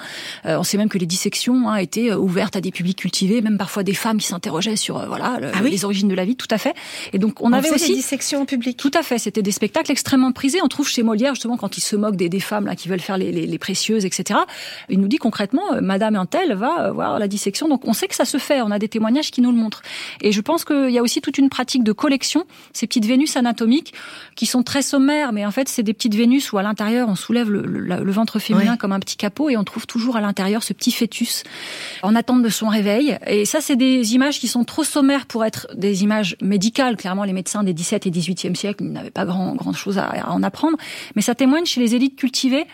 Euh, 0.48 0.58
on 0.58 0.64
sait 0.64 0.80
même 0.80 0.90
que 0.90 0.98
les 0.98 1.06
dissections 1.06 1.70
hein, 1.70 1.76
étaient 1.76 2.10
euh, 2.10 2.18
ouvertes 2.18 2.56
à 2.56 2.62
des 2.62 2.72
publics 2.72 2.98
cultivés, 2.98 3.44
même 3.44 3.60
parfois 3.60 3.84
des 3.84 3.94
femmes 3.94 4.18
qui 4.18 4.26
s'interrogeaient 4.26 4.76
sur 4.76 4.98
euh, 4.98 5.06
voilà 5.06 5.38
le, 5.40 5.52
ah 5.54 5.60
oui 5.64 5.70
les 5.70 5.86
origines 5.86 6.08
de 6.08 6.16
la 6.16 6.26
vie, 6.26 6.36
tout 6.36 6.48
à 6.50 6.58
fait. 6.58 6.74
Et 7.14 7.20
donc 7.20 7.40
on, 7.42 7.50
on 7.50 7.54
avait 7.54 7.70
aussi 7.70 7.90
des 7.90 7.98
dissections 7.98 8.42
en 8.42 8.46
public. 8.46 8.78
Tout 8.78 8.92
à 8.96 9.04
fait, 9.04 9.20
c'était 9.20 9.44
des 9.44 9.52
spectacles 9.52 9.92
extrêmement 9.92 10.32
prisés. 10.32 10.58
On 10.64 10.68
trouve 10.68 10.90
chez 10.90 11.04
Molière 11.04 11.36
justement 11.36 11.58
quand 11.58 11.78
il 11.78 11.82
se 11.82 11.96
moque 11.96 12.16
des, 12.16 12.30
des 12.30 12.40
femmes 12.40 12.66
là 12.66 12.76
qui 12.76 12.90
veulent 12.90 13.00
faire 13.00 13.20
les, 13.20 13.32
les, 13.32 13.46
les 13.46 13.58
précieuses, 13.60 14.06
etc. 14.06 14.40
Il 14.90 15.00
nous 15.00 15.08
dit 15.08 15.18
concrètement, 15.18 15.74
euh, 15.74 15.82
Madame 15.82 16.16
Untel 16.16 16.56
va 16.56 16.92
voir 16.92 17.11
la 17.20 17.28
dissection. 17.28 17.68
Donc 17.68 17.88
on 17.88 17.94
sait 17.94 18.08
que 18.08 18.16
ça 18.16 18.26
se 18.26 18.38
fait, 18.38 18.62
on 18.62 18.72
a 18.72 18.80
des 18.80 18.90
témoignages 18.90 19.32
qui 19.32 19.42
nous 19.42 19.52
le 19.52 19.58
montrent. 19.58 19.82
Et 20.22 20.32
je 20.32 20.42
pense 20.42 20.66
qu'il 20.66 20.90
y 20.90 20.98
a 20.98 21.02
aussi 21.02 21.22
toute 21.22 21.38
une 21.38 21.50
pratique 21.50 21.84
de 21.84 21.92
collection, 21.92 22.46
ces 22.74 22.88
petites 22.88 23.06
Vénus 23.06 23.36
anatomiques 23.38 23.94
qui 24.36 24.46
sont 24.46 24.64
très 24.64 24.82
sommaires, 24.82 25.32
mais 25.34 25.46
en 25.46 25.52
fait 25.52 25.70
c'est 25.70 25.84
des 25.84 25.94
petites 25.94 26.16
Vénus 26.16 26.52
où 26.52 26.58
à 26.58 26.64
l'intérieur 26.64 27.10
on 27.10 27.16
soulève 27.16 27.50
le, 27.50 27.62
le, 27.62 28.04
le 28.04 28.12
ventre 28.12 28.40
féminin 28.40 28.74
oui. 28.74 28.78
comme 28.78 28.92
un 28.92 29.00
petit 29.00 29.18
capot 29.18 29.50
et 29.50 29.58
on 29.58 29.64
trouve 29.64 29.88
toujours 29.88 30.16
à 30.16 30.22
l'intérieur 30.22 30.64
ce 30.64 30.74
petit 30.74 30.92
fœtus 30.92 31.44
en 32.04 32.16
attente 32.16 32.42
de 32.42 32.50
son 32.50 32.68
réveil. 32.68 33.18
Et 33.28 33.46
ça 33.46 33.62
c'est 33.62 33.76
des 33.76 34.14
images 34.14 34.40
qui 34.40 34.48
sont 34.48 34.64
trop 34.64 34.84
sommaires 34.84 35.26
pour 35.26 35.46
être 35.46 35.68
des 35.76 36.04
images 36.04 36.36
médicales. 36.42 36.98
Clairement 36.98 37.24
les 37.24 37.34
médecins 37.34 37.64
des 37.64 37.74
17 37.74 38.08
et 38.08 38.12
18e 38.12 38.56
siècle 38.56 38.84
n'avaient 38.84 39.12
pas 39.12 39.26
grand, 39.26 39.56
grand 39.56 39.74
chose 39.74 39.98
à, 39.98 40.06
à 40.06 40.30
en 40.32 40.44
apprendre, 40.44 40.78
mais 41.16 41.22
ça 41.22 41.36
témoigne 41.36 41.66
chez 41.66 41.82
les 41.82 41.96
élites 41.96 42.16
cultivées 42.16 42.66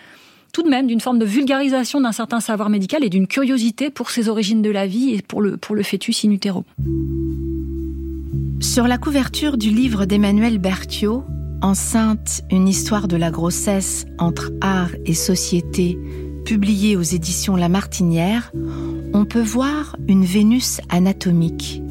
tout 0.52 0.64
de 0.64 0.70
même 0.70 0.88
d'une 0.88 1.02
forme 1.02 1.20
de 1.20 1.26
vulgarisation 1.26 2.02
d'un 2.02 2.12
certain 2.12 2.40
savoir 2.40 2.70
médical 2.70 3.04
et 3.04 3.10
d'une 3.10 3.28
curiosité 3.28 3.90
pour 3.90 4.10
ses 4.10 4.30
origines 4.30 4.62
de 4.62 4.70
la 4.70 4.88
vie 4.88 5.14
et 5.14 5.22
pour 5.22 5.42
le, 5.42 5.58
pour 5.58 5.76
fœtus 5.84 6.26
in 6.26 6.32
utero. 6.32 6.64
Sur 8.60 8.88
la 8.88 8.98
couverture 8.98 9.58
du 9.58 9.70
livre 9.70 10.06
d'Emmanuel 10.06 10.58
Berthiaud, 10.58 11.24
Enceinte, 11.62 12.44
une 12.52 12.68
histoire 12.68 13.08
de 13.08 13.18
la 13.18 13.32
grossesse 13.32 14.06
entre 14.20 14.52
art 14.62 14.92
et 15.06 15.16
société, 15.16 15.98
publié 16.46 16.96
aux 16.96 17.02
éditions 17.02 17.56
La 17.56 17.68
Martinière, 17.68 18.52
on 19.14 19.26
peut 19.26 19.42
voir 19.42 19.96
une 20.08 20.24
Vénus 20.24 20.82
anatomique. 20.90 21.82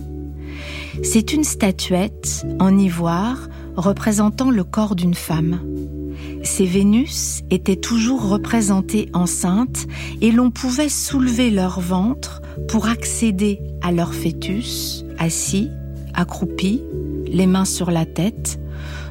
C'est 1.02 1.32
une 1.32 1.44
statuette 1.44 2.46
en 2.60 2.78
ivoire 2.78 3.48
représentant 3.76 4.50
le 4.50 4.62
corps 4.64 4.94
d'une 4.94 5.14
femme 5.14 5.60
ces 6.46 6.64
Vénus 6.64 7.42
étaient 7.50 7.76
toujours 7.76 8.28
représentées 8.28 9.10
enceintes 9.12 9.86
et 10.20 10.30
l'on 10.30 10.50
pouvait 10.50 10.88
soulever 10.88 11.50
leur 11.50 11.80
ventre 11.80 12.40
pour 12.68 12.88
accéder 12.88 13.60
à 13.82 13.92
leur 13.92 14.14
fœtus, 14.14 15.04
assis, 15.18 15.70
accroupi, 16.14 16.82
les 17.26 17.46
mains 17.46 17.64
sur 17.64 17.90
la 17.90 18.06
tête, 18.06 18.58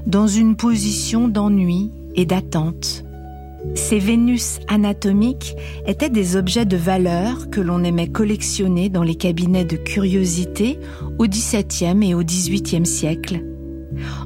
dans 0.07 0.27
une 0.27 0.55
position 0.55 1.27
d'ennui 1.27 1.91
et 2.15 2.25
d'attente. 2.25 3.03
Ces 3.73 3.99
Vénus 3.99 4.59
anatomiques 4.67 5.55
étaient 5.87 6.09
des 6.09 6.35
objets 6.35 6.65
de 6.65 6.77
valeur 6.77 7.49
que 7.49 7.61
l'on 7.61 7.83
aimait 7.83 8.07
collectionner 8.07 8.89
dans 8.89 9.03
les 9.03 9.15
cabinets 9.15 9.65
de 9.65 9.75
curiosité 9.75 10.79
au 11.17 11.25
XVIIe 11.27 12.07
et 12.07 12.13
au 12.13 12.23
XVIIIe 12.23 12.85
siècle. 12.85 13.43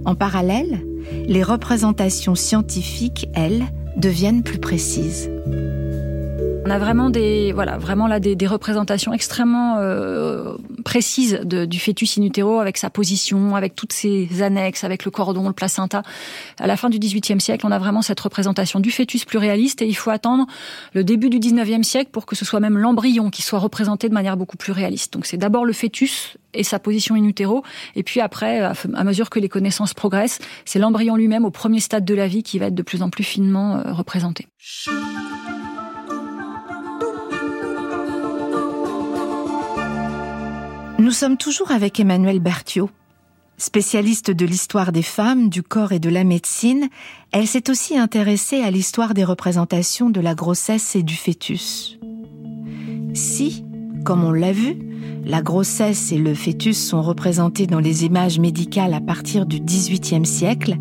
En 0.05 0.15
parallèle, 0.15 0.81
les 1.27 1.43
représentations 1.43 2.35
scientifiques, 2.35 3.29
elles, 3.33 3.65
deviennent 3.97 4.43
plus 4.43 4.59
précises. 4.59 5.29
On 6.69 6.71
a 6.71 6.77
vraiment 6.77 7.09
des 7.09 7.51
voilà 7.51 7.79
vraiment 7.79 8.05
là 8.05 8.19
des, 8.19 8.45
représentations 8.45 9.11
extrêmement 9.11 9.77
euh, 9.79 10.53
précises 10.85 11.39
du 11.43 11.79
fœtus 11.79 12.19
in 12.19 12.21
utero 12.21 12.59
avec 12.59 12.77
sa 12.77 12.91
position, 12.91 13.55
avec 13.55 13.73
toutes 13.73 13.91
ses 13.91 14.43
annexes, 14.43 14.83
avec 14.83 15.03
le 15.03 15.09
cordon, 15.09 15.47
le 15.47 15.53
placenta. 15.53 16.03
À 16.59 16.67
la 16.67 16.77
fin 16.77 16.91
du 16.91 16.99
XVIIIe 16.99 17.41
siècle, 17.41 17.65
on 17.65 17.71
a 17.71 17.79
vraiment 17.79 18.03
cette 18.03 18.19
représentation 18.19 18.79
du 18.79 18.91
fœtus 18.91 19.25
plus 19.25 19.39
réaliste 19.39 19.81
et 19.81 19.87
il 19.87 19.95
faut 19.95 20.11
attendre 20.11 20.45
le 20.93 21.03
début 21.03 21.31
du 21.31 21.39
XIXe 21.39 21.87
siècle 21.87 22.11
pour 22.11 22.27
que 22.27 22.35
ce 22.35 22.45
soit 22.45 22.59
même 22.59 22.77
l'embryon 22.77 23.31
qui 23.31 23.41
soit 23.41 23.57
représenté 23.57 24.07
de 24.07 24.13
manière 24.13 24.37
beaucoup 24.37 24.57
plus 24.57 24.71
réaliste. 24.71 25.11
Donc 25.13 25.25
c'est 25.25 25.37
d'abord 25.37 25.65
le 25.65 25.73
fœtus 25.73 26.37
et 26.53 26.63
sa 26.63 26.77
position 26.77 27.15
in 27.15 27.23
utero, 27.23 27.63
et 27.95 28.03
puis 28.03 28.21
après, 28.21 28.61
à 28.61 29.03
mesure 29.03 29.31
que 29.31 29.39
les 29.39 29.49
connaissances 29.49 29.95
progressent, 29.95 30.37
c'est 30.65 30.77
l'embryon 30.77 31.15
lui-même 31.15 31.45
au 31.45 31.51
premier 31.51 31.79
stade 31.79 32.05
de 32.05 32.13
la 32.13 32.27
vie 32.27 32.43
qui 32.43 32.59
va 32.59 32.67
être 32.67 32.75
de 32.75 32.83
plus 32.83 33.01
en 33.01 33.09
plus 33.09 33.23
finement 33.23 33.77
euh, 33.77 33.91
représenté. 33.91 34.45
Nous 40.99 41.11
sommes 41.11 41.37
toujours 41.37 41.71
avec 41.71 41.97
Emmanuel 42.01 42.41
Berthiaud. 42.41 42.89
Spécialiste 43.57 44.31
de 44.31 44.45
l'histoire 44.45 44.91
des 44.91 45.01
femmes, 45.01 45.47
du 45.47 45.63
corps 45.63 45.93
et 45.93 45.99
de 45.99 46.09
la 46.09 46.25
médecine, 46.25 46.89
elle 47.31 47.47
s'est 47.47 47.69
aussi 47.69 47.97
intéressée 47.97 48.61
à 48.61 48.69
l'histoire 48.69 49.13
des 49.13 49.23
représentations 49.23 50.09
de 50.09 50.19
la 50.19 50.35
grossesse 50.35 50.97
et 50.97 51.03
du 51.03 51.15
fœtus. 51.15 51.97
Si, 53.13 53.63
comme 54.03 54.25
on 54.25 54.33
l'a 54.33 54.51
vu, 54.51 54.77
la 55.23 55.41
grossesse 55.41 56.11
et 56.11 56.17
le 56.17 56.35
fœtus 56.35 56.77
sont 56.77 57.01
représentés 57.01 57.65
dans 57.65 57.79
les 57.79 58.03
images 58.03 58.37
médicales 58.37 58.93
à 58.93 58.99
partir 58.99 59.45
du 59.45 59.61
XVIIIe 59.61 60.25
siècle, 60.25 60.75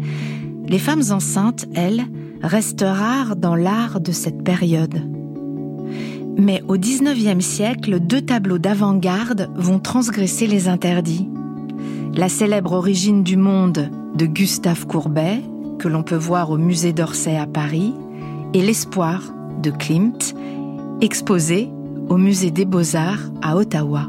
les 0.66 0.80
femmes 0.80 1.04
enceintes, 1.10 1.66
elles, 1.76 2.06
restent 2.42 2.84
rares 2.84 3.36
dans 3.36 3.54
l'art 3.54 4.00
de 4.00 4.10
cette 4.10 4.42
période. 4.42 5.17
Mais 6.38 6.62
au 6.68 6.78
XIXe 6.78 7.44
siècle, 7.44 7.98
deux 7.98 8.20
tableaux 8.20 8.58
d'avant-garde 8.58 9.50
vont 9.56 9.80
transgresser 9.80 10.46
les 10.46 10.68
interdits. 10.68 11.28
La 12.14 12.28
célèbre 12.28 12.72
Origine 12.72 13.24
du 13.24 13.36
monde 13.36 13.90
de 14.14 14.26
Gustave 14.26 14.86
Courbet, 14.86 15.42
que 15.80 15.88
l'on 15.88 16.04
peut 16.04 16.16
voir 16.16 16.50
au 16.50 16.56
musée 16.56 16.92
d'Orsay 16.92 17.36
à 17.36 17.46
Paris, 17.46 17.92
et 18.54 18.62
L'Espoir 18.62 19.34
de 19.62 19.70
Klimt, 19.70 20.34
exposé 21.00 21.70
au 22.08 22.16
musée 22.16 22.52
des 22.52 22.64
Beaux-Arts 22.64 23.30
à 23.42 23.56
Ottawa. 23.56 24.08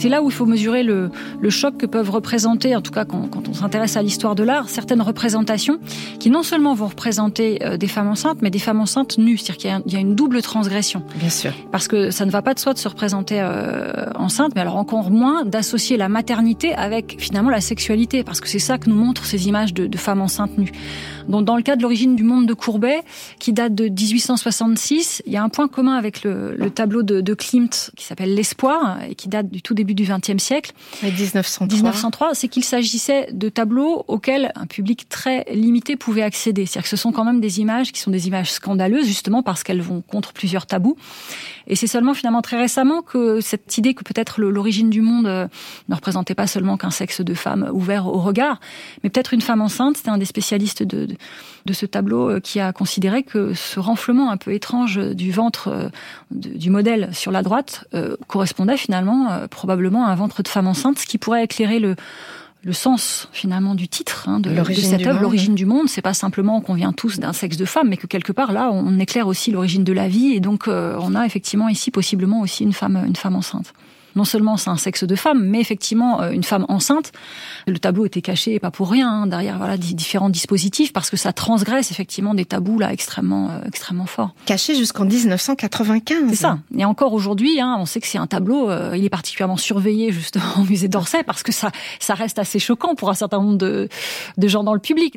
C'est 0.00 0.08
là 0.08 0.22
où 0.22 0.30
il 0.30 0.32
faut 0.32 0.46
mesurer 0.46 0.82
le, 0.82 1.10
choc 1.50 1.76
que 1.76 1.84
peuvent 1.84 2.08
représenter, 2.08 2.74
en 2.74 2.80
tout 2.80 2.90
cas 2.90 3.04
quand, 3.04 3.28
on 3.46 3.52
s'intéresse 3.52 3.98
à 3.98 4.02
l'histoire 4.02 4.34
de 4.34 4.42
l'art, 4.42 4.70
certaines 4.70 5.02
représentations 5.02 5.78
qui 6.18 6.30
non 6.30 6.42
seulement 6.42 6.72
vont 6.72 6.86
représenter 6.86 7.58
euh, 7.62 7.76
des 7.76 7.86
femmes 7.86 8.08
enceintes, 8.08 8.38
mais 8.40 8.48
des 8.48 8.58
femmes 8.58 8.80
enceintes 8.80 9.18
nues. 9.18 9.36
C'est-à-dire 9.36 9.82
qu'il 9.84 9.92
y, 9.92 9.96
a 9.96 10.00
une 10.00 10.14
double 10.14 10.40
transgression. 10.40 11.02
Bien 11.16 11.28
sûr. 11.28 11.52
Parce 11.70 11.86
que 11.86 12.10
ça 12.10 12.24
ne 12.24 12.30
va 12.30 12.40
pas 12.40 12.54
de 12.54 12.60
soi 12.60 12.72
de 12.72 12.78
se 12.78 12.88
représenter 12.88 13.42
euh, 13.42 14.10
enceinte, 14.14 14.52
mais 14.54 14.62
alors 14.62 14.76
encore 14.76 15.10
moins 15.10 15.44
d'associer 15.44 15.98
la 15.98 16.08
maternité 16.08 16.72
avec 16.72 17.16
finalement 17.18 17.50
la 17.50 17.60
sexualité, 17.60 18.24
parce 18.24 18.40
que 18.40 18.48
c'est 18.48 18.58
ça 18.58 18.78
que 18.78 18.88
nous 18.88 18.96
montrent 18.96 19.26
ces 19.26 19.48
images 19.48 19.74
de, 19.74 19.86
de 19.86 19.98
femmes 19.98 20.22
enceintes 20.22 20.56
nues. 20.56 20.72
Donc 21.28 21.44
dans 21.44 21.56
le 21.56 21.62
cas 21.62 21.76
de 21.76 21.82
l'origine 21.82 22.16
du 22.16 22.24
monde 22.24 22.46
de 22.46 22.54
Courbet, 22.54 23.02
qui 23.38 23.52
date 23.52 23.74
de 23.74 23.84
1866, 23.84 25.22
il 25.26 25.32
y 25.34 25.36
a 25.36 25.42
un 25.42 25.50
point 25.50 25.68
commun 25.68 25.96
avec 25.96 26.24
le, 26.24 26.54
le 26.56 26.70
tableau 26.70 27.02
de, 27.02 27.20
de 27.20 27.34
Klimt 27.34 27.90
qui 27.96 28.06
s'appelle 28.06 28.34
L'espoir 28.34 28.98
et 29.08 29.14
qui 29.14 29.28
date 29.28 29.50
du 29.50 29.60
tout 29.60 29.74
début 29.74 29.89
du 29.94 30.04
XXe 30.04 30.42
siècle. 30.42 30.72
1903. 31.02 31.66
1903, 31.66 32.34
c'est 32.34 32.48
qu'il 32.48 32.64
s'agissait 32.64 33.28
de 33.32 33.48
tableaux 33.48 34.04
auxquels 34.08 34.52
un 34.54 34.66
public 34.66 35.08
très 35.08 35.44
limité 35.52 35.96
pouvait 35.96 36.22
accéder. 36.22 36.66
C'est-à-dire 36.66 36.84
que 36.84 36.88
ce 36.88 36.96
sont 36.96 37.12
quand 37.12 37.24
même 37.24 37.40
des 37.40 37.60
images 37.60 37.92
qui 37.92 38.00
sont 38.00 38.10
des 38.10 38.26
images 38.26 38.52
scandaleuses, 38.52 39.06
justement 39.06 39.42
parce 39.42 39.62
qu'elles 39.62 39.82
vont 39.82 40.02
contre 40.02 40.32
plusieurs 40.32 40.66
tabous. 40.66 40.96
Et 41.66 41.76
c'est 41.76 41.86
seulement 41.86 42.14
finalement 42.14 42.42
très 42.42 42.58
récemment 42.58 43.02
que 43.02 43.40
cette 43.40 43.78
idée 43.78 43.94
que 43.94 44.02
peut-être 44.02 44.40
l'origine 44.40 44.90
du 44.90 45.00
monde 45.00 45.26
euh, 45.26 45.46
ne 45.88 45.94
représentait 45.94 46.34
pas 46.34 46.46
seulement 46.46 46.76
qu'un 46.76 46.90
sexe 46.90 47.20
de 47.20 47.34
femme 47.34 47.70
ouvert 47.72 48.06
au 48.06 48.18
regard, 48.18 48.60
mais 49.02 49.10
peut-être 49.10 49.34
une 49.34 49.40
femme 49.40 49.60
enceinte. 49.60 49.96
C'était 49.96 50.10
un 50.10 50.18
des 50.18 50.24
spécialistes 50.24 50.82
de, 50.82 51.06
de, 51.06 51.16
ce 51.72 51.86
tableau 51.86 52.30
euh, 52.30 52.40
qui 52.40 52.60
a 52.60 52.72
considéré 52.72 53.22
que 53.22 53.54
ce 53.54 53.80
renflement 53.80 54.30
un 54.30 54.36
peu 54.36 54.52
étrange 54.52 54.98
du 54.98 55.32
ventre 55.32 55.68
euh, 55.68 55.88
du 56.30 56.70
modèle 56.70 57.10
sur 57.12 57.32
la 57.32 57.42
droite 57.42 57.84
correspondait 58.26 58.76
finalement 58.76 59.46
probablement 59.50 60.06
à 60.06 60.10
un 60.10 60.14
ventre 60.14 60.42
de 60.42 60.48
femme 60.48 60.66
enceinte, 60.66 60.98
ce 60.98 61.06
qui 61.06 61.18
pourrait 61.18 61.44
éclairer 61.44 61.78
le 61.78 61.96
le 62.62 62.72
sens 62.72 63.28
finalement 63.32 63.74
du 63.74 63.88
titre 63.88 64.28
hein, 64.28 64.40
de, 64.40 64.50
de, 64.50 64.74
cette 64.74 65.06
œuvre, 65.06 65.20
l'origine 65.20 65.54
du 65.54 65.64
monde, 65.64 65.88
c'est 65.88 66.02
pas 66.02 66.14
simplement 66.14 66.60
qu'on 66.60 66.74
vient 66.74 66.92
tous 66.92 67.18
d'un 67.18 67.32
sexe 67.32 67.56
de 67.56 67.64
femme, 67.64 67.88
mais 67.88 67.96
que 67.96 68.06
quelque 68.06 68.32
part 68.32 68.52
là, 68.52 68.70
on 68.72 68.98
éclaire 68.98 69.26
aussi 69.26 69.50
l'origine 69.50 69.84
de 69.84 69.92
la 69.92 70.08
vie, 70.08 70.32
et 70.32 70.40
donc 70.40 70.68
euh, 70.68 70.96
on 71.00 71.14
a 71.14 71.24
effectivement 71.24 71.68
ici 71.68 71.90
possiblement 71.90 72.40
aussi 72.40 72.64
une 72.64 72.72
femme, 72.72 73.02
une 73.06 73.16
femme 73.16 73.36
enceinte 73.36 73.72
non 74.16 74.24
seulement 74.24 74.56
c'est 74.56 74.70
un 74.70 74.76
sexe 74.76 75.04
de 75.04 75.16
femme, 75.16 75.44
mais 75.44 75.60
effectivement 75.60 76.22
euh, 76.22 76.30
une 76.30 76.44
femme 76.44 76.66
enceinte. 76.68 77.12
Le 77.66 77.78
tableau 77.78 78.06
était 78.06 78.22
caché 78.22 78.54
et 78.54 78.60
pas 78.60 78.70
pour 78.70 78.90
rien 78.90 79.10
hein, 79.10 79.26
derrière 79.26 79.58
voilà 79.58 79.76
différents 79.76 80.30
dispositifs 80.30 80.92
parce 80.92 81.10
que 81.10 81.16
ça 81.16 81.32
transgresse 81.32 81.90
effectivement 81.90 82.34
des 82.34 82.44
tabous 82.44 82.78
là 82.78 82.92
extrêmement 82.92 83.50
euh, 83.50 83.60
extrêmement 83.66 84.06
forts. 84.06 84.34
Caché 84.46 84.74
jusqu'en 84.74 85.04
1995. 85.04 86.30
C'est 86.30 86.36
ça. 86.36 86.58
Et 86.76 86.84
encore 86.84 87.12
aujourd'hui, 87.12 87.60
hein, 87.60 87.76
on 87.78 87.86
sait 87.86 88.00
que 88.00 88.06
c'est 88.06 88.18
un 88.18 88.26
tableau. 88.26 88.70
Euh, 88.70 88.96
il 88.96 89.04
est 89.04 89.10
particulièrement 89.10 89.56
surveillé 89.56 90.12
justement 90.12 90.58
au 90.58 90.64
musée 90.64 90.88
d'Orsay 90.88 91.22
parce 91.24 91.42
que 91.42 91.52
ça 91.52 91.70
ça 91.98 92.14
reste 92.14 92.38
assez 92.38 92.58
choquant 92.58 92.94
pour 92.94 93.10
un 93.10 93.14
certain 93.14 93.38
nombre 93.38 93.58
de 93.58 93.88
de 94.36 94.48
gens 94.48 94.64
dans 94.64 94.74
le 94.74 94.80
public. 94.80 95.16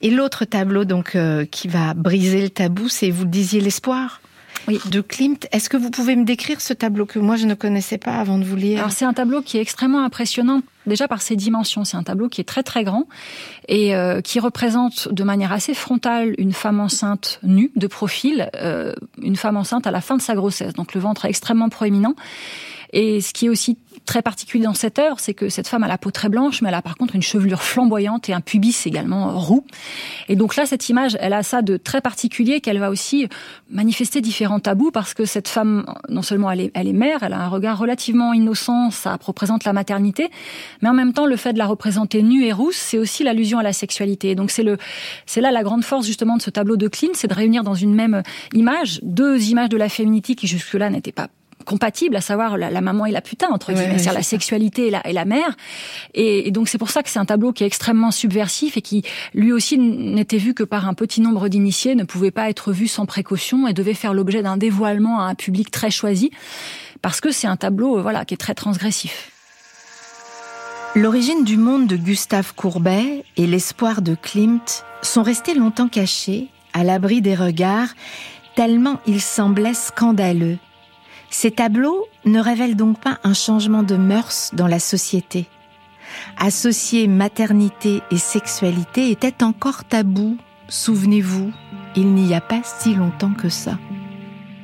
Et 0.00 0.10
l'autre 0.10 0.44
tableau 0.44 0.84
donc 0.84 1.16
qui 1.50 1.68
va 1.68 1.94
briser 1.94 2.42
le 2.42 2.50
tabou, 2.50 2.88
c'est 2.88 3.10
vous 3.10 3.24
le 3.24 3.30
disiez 3.30 3.60
l'espoir 3.60 4.20
oui. 4.68 4.80
de 4.90 5.00
Klimt. 5.00 5.46
Est-ce 5.52 5.68
que 5.68 5.76
vous 5.76 5.90
pouvez 5.90 6.16
me 6.16 6.24
décrire 6.24 6.60
ce 6.60 6.72
tableau 6.72 7.06
que 7.06 7.18
moi 7.18 7.36
je 7.36 7.46
ne 7.46 7.54
connaissais 7.54 7.98
pas 7.98 8.16
avant 8.16 8.38
de 8.38 8.44
vous 8.44 8.56
lire 8.56 8.80
Alors 8.80 8.92
c'est 8.92 9.04
un 9.04 9.12
tableau 9.12 9.42
qui 9.42 9.58
est 9.58 9.60
extrêmement 9.60 10.04
impressionnant 10.04 10.62
déjà 10.86 11.08
par 11.08 11.22
ses 11.22 11.36
dimensions. 11.36 11.84
C'est 11.84 11.96
un 11.96 12.02
tableau 12.02 12.28
qui 12.28 12.40
est 12.40 12.44
très 12.44 12.62
très 12.62 12.84
grand 12.84 13.06
et 13.68 13.94
euh, 13.94 14.20
qui 14.20 14.40
représente 14.40 15.12
de 15.12 15.24
manière 15.24 15.52
assez 15.52 15.74
frontale 15.74 16.34
une 16.38 16.52
femme 16.52 16.80
enceinte 16.80 17.40
nue 17.42 17.70
de 17.76 17.86
profil, 17.86 18.50
euh, 18.56 18.92
une 19.20 19.36
femme 19.36 19.56
enceinte 19.56 19.86
à 19.86 19.90
la 19.90 20.00
fin 20.00 20.16
de 20.16 20.22
sa 20.22 20.34
grossesse. 20.34 20.74
Donc 20.74 20.94
le 20.94 21.00
ventre 21.00 21.24
est 21.24 21.30
extrêmement 21.30 21.68
proéminent. 21.68 22.14
Et 22.92 23.20
ce 23.22 23.32
qui 23.32 23.46
est 23.46 23.48
aussi 23.48 23.78
très 24.04 24.22
particulier 24.22 24.64
dans 24.64 24.74
cette 24.74 24.98
œuvre, 24.98 25.18
c'est 25.18 25.34
que 25.34 25.48
cette 25.48 25.68
femme 25.68 25.82
a 25.82 25.88
la 25.88 25.98
peau 25.98 26.10
très 26.10 26.28
blanche, 26.28 26.60
mais 26.60 26.68
elle 26.68 26.74
a 26.74 26.82
par 26.82 26.96
contre 26.96 27.14
une 27.14 27.22
chevelure 27.22 27.62
flamboyante 27.62 28.28
et 28.28 28.32
un 28.32 28.40
pubis 28.40 28.86
également 28.86 29.38
roux. 29.38 29.64
Et 30.28 30.36
donc 30.36 30.56
là, 30.56 30.66
cette 30.66 30.88
image, 30.88 31.16
elle 31.20 31.32
a 31.32 31.42
ça 31.42 31.62
de 31.62 31.76
très 31.76 32.00
particulier 32.00 32.60
qu'elle 32.60 32.78
va 32.78 32.90
aussi 32.90 33.28
manifester 33.70 34.20
différents 34.20 34.60
tabous 34.60 34.90
parce 34.90 35.14
que 35.14 35.24
cette 35.24 35.48
femme, 35.48 35.86
non 36.08 36.22
seulement 36.22 36.50
elle 36.50 36.60
est, 36.60 36.70
elle 36.74 36.88
est 36.88 36.92
mère, 36.92 37.22
elle 37.22 37.32
a 37.32 37.40
un 37.40 37.48
regard 37.48 37.78
relativement 37.78 38.32
innocent, 38.32 38.90
ça 38.90 39.16
représente 39.20 39.64
la 39.64 39.72
maternité, 39.72 40.30
mais 40.82 40.88
en 40.88 40.94
même 40.94 41.12
temps, 41.12 41.26
le 41.26 41.36
fait 41.36 41.52
de 41.52 41.58
la 41.58 41.66
représenter 41.66 42.22
nue 42.22 42.44
et 42.44 42.52
rousse, 42.52 42.76
c'est 42.76 42.98
aussi 42.98 43.24
l'allusion 43.24 43.58
à 43.58 43.62
la 43.62 43.72
sexualité. 43.72 44.34
donc 44.34 44.50
c'est 44.50 44.62
le, 44.62 44.76
c'est 45.26 45.40
là 45.40 45.50
la 45.50 45.62
grande 45.62 45.84
force 45.84 46.06
justement 46.06 46.36
de 46.36 46.42
ce 46.42 46.50
tableau 46.50 46.76
de 46.76 46.88
Klein, 46.88 47.10
c'est 47.14 47.28
de 47.28 47.34
réunir 47.34 47.62
dans 47.62 47.74
une 47.74 47.94
même 47.94 48.22
image 48.52 49.00
deux 49.02 49.40
images 49.44 49.68
de 49.68 49.76
la 49.76 49.88
féminité 49.88 50.34
qui 50.34 50.46
jusque-là 50.46 50.90
n'étaient 50.90 51.12
pas 51.12 51.28
compatibles, 51.62 52.16
à 52.16 52.20
savoir 52.20 52.56
la, 52.56 52.80
maman 52.80 53.06
et 53.06 53.10
la 53.10 53.20
putain, 53.20 53.48
entre 53.50 53.72
guillemets, 53.72 53.98
c'est-à-dire 53.98 54.14
la 54.14 54.22
sexualité 54.22 54.88
et 54.88 54.90
la, 54.90 55.06
et 55.06 55.12
la 55.12 55.24
mère. 55.24 55.56
Et, 56.14 56.50
donc 56.50 56.68
c'est 56.68 56.78
pour 56.78 56.90
ça 56.90 57.02
que 57.02 57.08
c'est 57.08 57.18
un 57.18 57.24
tableau 57.24 57.52
qui 57.52 57.64
est 57.64 57.66
extrêmement 57.66 58.10
subversif 58.10 58.76
et 58.76 58.82
qui, 58.82 59.02
lui 59.34 59.52
aussi, 59.52 59.78
n'était 59.78 60.38
vu 60.38 60.54
que 60.54 60.64
par 60.64 60.88
un 60.88 60.94
petit 60.94 61.20
nombre 61.20 61.48
d'initiés, 61.48 61.94
ne 61.94 62.04
pouvait 62.04 62.30
pas 62.30 62.50
être 62.50 62.72
vu 62.72 62.88
sans 62.88 63.06
précaution 63.06 63.66
et 63.68 63.72
devait 63.72 63.94
faire 63.94 64.14
l'objet 64.14 64.42
d'un 64.42 64.56
dévoilement 64.56 65.20
à 65.20 65.24
un 65.24 65.34
public 65.34 65.70
très 65.70 65.90
choisi, 65.90 66.30
parce 67.00 67.20
que 67.20 67.30
c'est 67.30 67.46
un 67.46 67.56
tableau, 67.56 67.98
euh, 67.98 68.02
voilà, 68.02 68.24
qui 68.24 68.34
est 68.34 68.38
très 68.38 68.54
transgressif. 68.54 69.31
L'origine 70.94 71.44
du 71.44 71.56
monde 71.56 71.86
de 71.86 71.96
Gustave 71.96 72.54
Courbet 72.54 73.24
et 73.36 73.46
l'espoir 73.46 74.02
de 74.02 74.14
Klimt 74.14 74.84
sont 75.02 75.22
restés 75.22 75.54
longtemps 75.54 75.88
cachés, 75.88 76.48
à 76.72 76.84
l'abri 76.84 77.22
des 77.22 77.34
regards, 77.34 77.88
tellement 78.54 79.00
ils 79.06 79.22
semblaient 79.22 79.74
scandaleux 79.74 80.58
ces 81.32 81.50
tableaux 81.50 82.06
ne 82.24 82.38
révèlent 82.38 82.76
donc 82.76 83.00
pas 83.00 83.18
un 83.24 83.34
changement 83.34 83.82
de 83.82 83.96
mœurs 83.96 84.50
dans 84.52 84.68
la 84.68 84.78
société. 84.78 85.46
Associer 86.36 87.08
maternité 87.08 88.02
et 88.10 88.18
sexualité 88.18 89.10
était 89.10 89.42
encore 89.42 89.84
tabou, 89.84 90.36
souvenez-vous, 90.68 91.50
il 91.96 92.12
n'y 92.12 92.34
a 92.34 92.40
pas 92.42 92.60
si 92.62 92.94
longtemps 92.94 93.32
que 93.32 93.48
ça. 93.48 93.78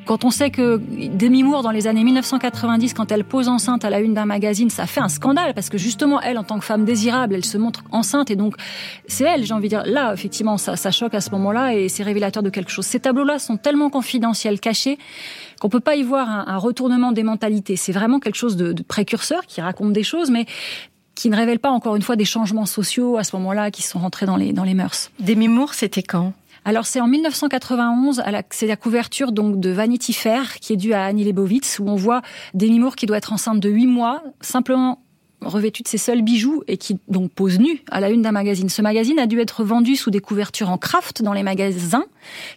Quand 0.09 0.25
on 0.25 0.31
sait 0.31 0.49
que 0.49 0.81
Demi 1.13 1.43
Moore, 1.43 1.63
dans 1.63 1.71
les 1.71 1.87
années 1.87 2.03
1990, 2.03 2.95
quand 2.95 3.13
elle 3.13 3.25
pose 3.25 3.47
enceinte 3.47 3.85
à 3.85 3.91
la 3.91 4.01
une 4.01 4.15
d'un 4.15 4.25
magazine, 4.25 4.71
ça 4.71 4.87
fait 4.87 5.01
un 5.01 5.11
scandale 5.11 5.53
parce 5.53 5.69
que 5.69 5.77
justement, 5.77 6.19
elle, 6.23 6.39
en 6.39 6.45
tant 6.45 6.59
que 6.59 6.65
femme 6.65 6.87
désirable, 6.87 7.35
elle 7.35 7.45
se 7.45 7.59
montre 7.59 7.85
enceinte 7.93 8.31
et 8.31 8.35
donc 8.35 8.55
c'est 9.07 9.25
elle, 9.25 9.45
j'ai 9.45 9.53
envie 9.53 9.69
de 9.69 9.77
dire. 9.77 9.83
Là, 9.85 10.15
effectivement, 10.15 10.57
ça, 10.57 10.91
choque 10.91 11.13
à 11.13 11.21
ce 11.21 11.29
moment-là 11.33 11.75
et 11.75 11.91
c'est 11.91 12.05
révélateur 12.05 12.43
de 12.43 12.49
quelque 12.49 12.71
chose. 12.71 12.87
Ces 12.87 13.01
tableaux-là 13.01 13.39
sont 13.39 13.59
tellement 13.59 13.91
confidentiels, 13.91 14.61
cachés, 14.61 14.97
qu'on 15.61 15.69
peut 15.69 15.79
pas 15.79 15.95
y 15.95 16.03
voir 16.03 16.27
un, 16.27 16.57
retournement 16.57 17.13
des 17.13 17.23
mentalités. 17.23 17.77
C'est 17.77 17.93
vraiment 17.93 18.19
quelque 18.19 18.37
chose 18.37 18.57
de, 18.57 18.73
de 18.73 18.83
précurseur 18.83 19.45
qui 19.47 19.61
raconte 19.61 19.93
des 19.93 20.05
choses, 20.05 20.31
mais 20.31 20.47
qui 21.17 21.29
ne 21.29 21.37
révèle 21.37 21.59
pas 21.59 21.71
encore 21.71 21.97
une 21.97 22.03
fois 22.03 22.17
des 22.17 22.25
changements 22.25 22.65
sociaux 22.65 23.19
à 23.19 23.25
ce 23.25 23.37
moment-là 23.37 23.71
qui 23.71 23.83
sont 23.83 23.99
rentrés 23.99 24.25
dans 24.25 24.37
les, 24.37 24.55
dans 24.55 24.65
les 24.65 24.75
mœurs. 24.75 25.11
Demi 25.21 25.49
Moore, 25.49 25.75
c'était 25.75 26.03
quand? 26.03 26.33
Alors 26.65 26.87
c'est 26.87 27.01
en 27.01 27.07
1991, 27.07 28.23
c'est 28.51 28.67
la 28.67 28.77
couverture 28.77 29.33
donc 29.33 29.61
de 29.61 29.71
Vanity 29.71 30.13
Fair 30.13 30.59
qui 30.61 30.73
est 30.73 30.77
due 30.77 30.93
à 30.93 31.05
Annie 31.05 31.25
Leibovitz 31.25 31.79
où 31.79 31.89
on 31.89 31.97
voit 31.97 32.23
Demi 32.55 32.79
Moore 32.79 32.97
qui 32.97 33.07
doit 33.07 33.17
être 33.17 33.33
enceinte 33.33 33.61
de 33.61 33.71
8 33.71 33.87
mois, 33.87 34.23
simplement 34.41 35.01
revêtue 35.41 35.83
de 35.83 35.89
ses 35.89 35.99
seuls 35.99 36.23
bijoux 36.23 36.63
et 36.67 36.77
qui 36.77 36.99
donc 37.09 37.31
pose 37.31 37.59
nue 37.59 37.83
à 37.91 38.01
la 38.01 38.11
une 38.11 38.23
d'un 38.23 38.33
magazine. 38.33 38.69
Ce 38.69 38.83
magazine 38.83 39.19
a 39.19 39.27
dû 39.27 39.41
être 39.41 39.63
vendu 39.63 39.97
sous 39.97 40.11
des 40.11 40.21
couvertures 40.21 40.71
en 40.71 40.79
craft 40.79 41.23
dans 41.23 41.33
les 41.33 41.43
magasins, 41.43 42.07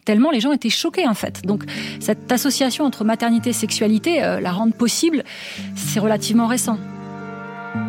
tellement 0.06 0.32
les 0.32 0.40
gens 0.40 0.52
étaient 0.52 0.70
choqués 0.70 1.08
en 1.08 1.14
fait. 1.14 1.44
Donc 1.46 1.64
cette 2.00 2.32
association 2.32 2.86
entre 2.86 3.04
maternité 3.04 3.52
et 3.52 3.54
sexualité, 3.54 4.24
euh, 4.24 4.40
la 4.40 4.52
rendre 4.52 4.74
possible, 4.74 5.24
c'est 5.76 6.00
relativement 6.00 6.48
récent. 6.48 6.80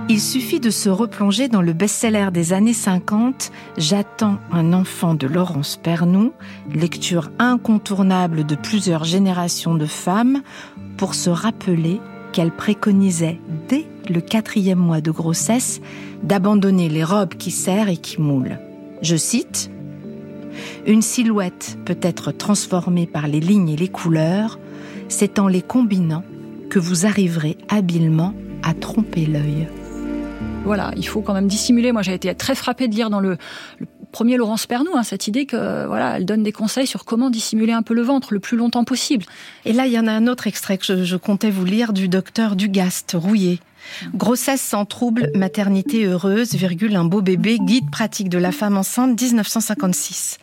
Il 0.08 0.20
suffit 0.20 0.60
de 0.60 0.70
se 0.70 0.88
replonger 0.88 1.48
dans 1.48 1.62
le 1.62 1.72
best-seller 1.72 2.28
des 2.32 2.52
années 2.52 2.72
50, 2.72 3.52
J'attends 3.78 4.38
un 4.50 4.72
enfant 4.72 5.14
de 5.14 5.26
Laurence 5.26 5.78
Pernou, 5.82 6.32
lecture 6.74 7.30
incontournable 7.38 8.44
de 8.44 8.56
plusieurs 8.56 9.04
générations 9.04 9.74
de 9.74 9.86
femmes, 9.86 10.42
pour 10.96 11.14
se 11.14 11.30
rappeler 11.30 12.00
qu'elle 12.32 12.50
préconisait 12.50 13.38
dès 13.68 13.86
le 14.08 14.20
quatrième 14.20 14.78
mois 14.78 15.00
de 15.00 15.10
grossesse 15.10 15.80
d'abandonner 16.22 16.88
les 16.88 17.04
robes 17.04 17.34
qui 17.34 17.50
serrent 17.50 17.88
et 17.88 17.96
qui 17.96 18.20
moulent. 18.20 18.58
Je 19.02 19.16
cite 19.16 19.70
Une 20.86 21.02
silhouette 21.02 21.78
peut 21.84 21.98
être 22.02 22.32
transformée 22.32 23.06
par 23.06 23.28
les 23.28 23.40
lignes 23.40 23.70
et 23.70 23.76
les 23.76 23.88
couleurs, 23.88 24.58
c'est 25.08 25.38
en 25.38 25.48
les 25.48 25.62
combinant 25.62 26.24
que 26.70 26.78
vous 26.78 27.06
arriverez 27.06 27.56
habilement 27.68 28.34
à 28.62 28.74
tromper 28.74 29.26
l'œil. 29.26 29.68
Voilà, 30.64 30.92
il 30.96 31.06
faut 31.06 31.22
quand 31.22 31.34
même 31.34 31.48
dissimuler. 31.48 31.92
Moi, 31.92 32.02
j'ai 32.02 32.14
été 32.14 32.34
très 32.34 32.54
frappée 32.54 32.88
de 32.88 32.94
lire 32.94 33.10
dans 33.10 33.20
le, 33.20 33.36
premier 34.12 34.36
Laurence 34.36 34.66
Pernou 34.66 34.90
hein, 34.94 35.02
cette 35.02 35.26
idée 35.26 35.46
que 35.46 35.86
voilà, 35.86 36.18
elle 36.18 36.24
donne 36.24 36.42
des 36.42 36.52
conseils 36.52 36.86
sur 36.86 37.04
comment 37.04 37.30
dissimuler 37.30 37.72
un 37.72 37.82
peu 37.82 37.94
le 37.94 38.02
ventre 38.02 38.32
le 38.32 38.38
plus 38.38 38.56
longtemps 38.56 38.84
possible. 38.84 39.24
Et 39.64 39.72
là, 39.72 39.86
il 39.86 39.92
y 39.92 39.98
en 39.98 40.06
a 40.06 40.12
un 40.12 40.28
autre 40.28 40.46
extrait 40.46 40.78
que 40.78 41.04
je, 41.04 41.16
comptais 41.16 41.50
vous 41.50 41.64
lire 41.64 41.92
du 41.92 42.08
docteur 42.08 42.54
Dugast, 42.54 43.16
rouillé. 43.18 43.58
Grossesse 44.14 44.60
sans 44.60 44.84
trouble, 44.84 45.32
maternité 45.34 46.04
heureuse, 46.04 46.54
virgule, 46.54 46.94
un 46.94 47.04
beau 47.04 47.22
bébé, 47.22 47.58
guide 47.58 47.90
pratique 47.90 48.28
de 48.28 48.38
la 48.38 48.52
femme 48.52 48.76
enceinte, 48.76 49.20
1956. 49.20 50.38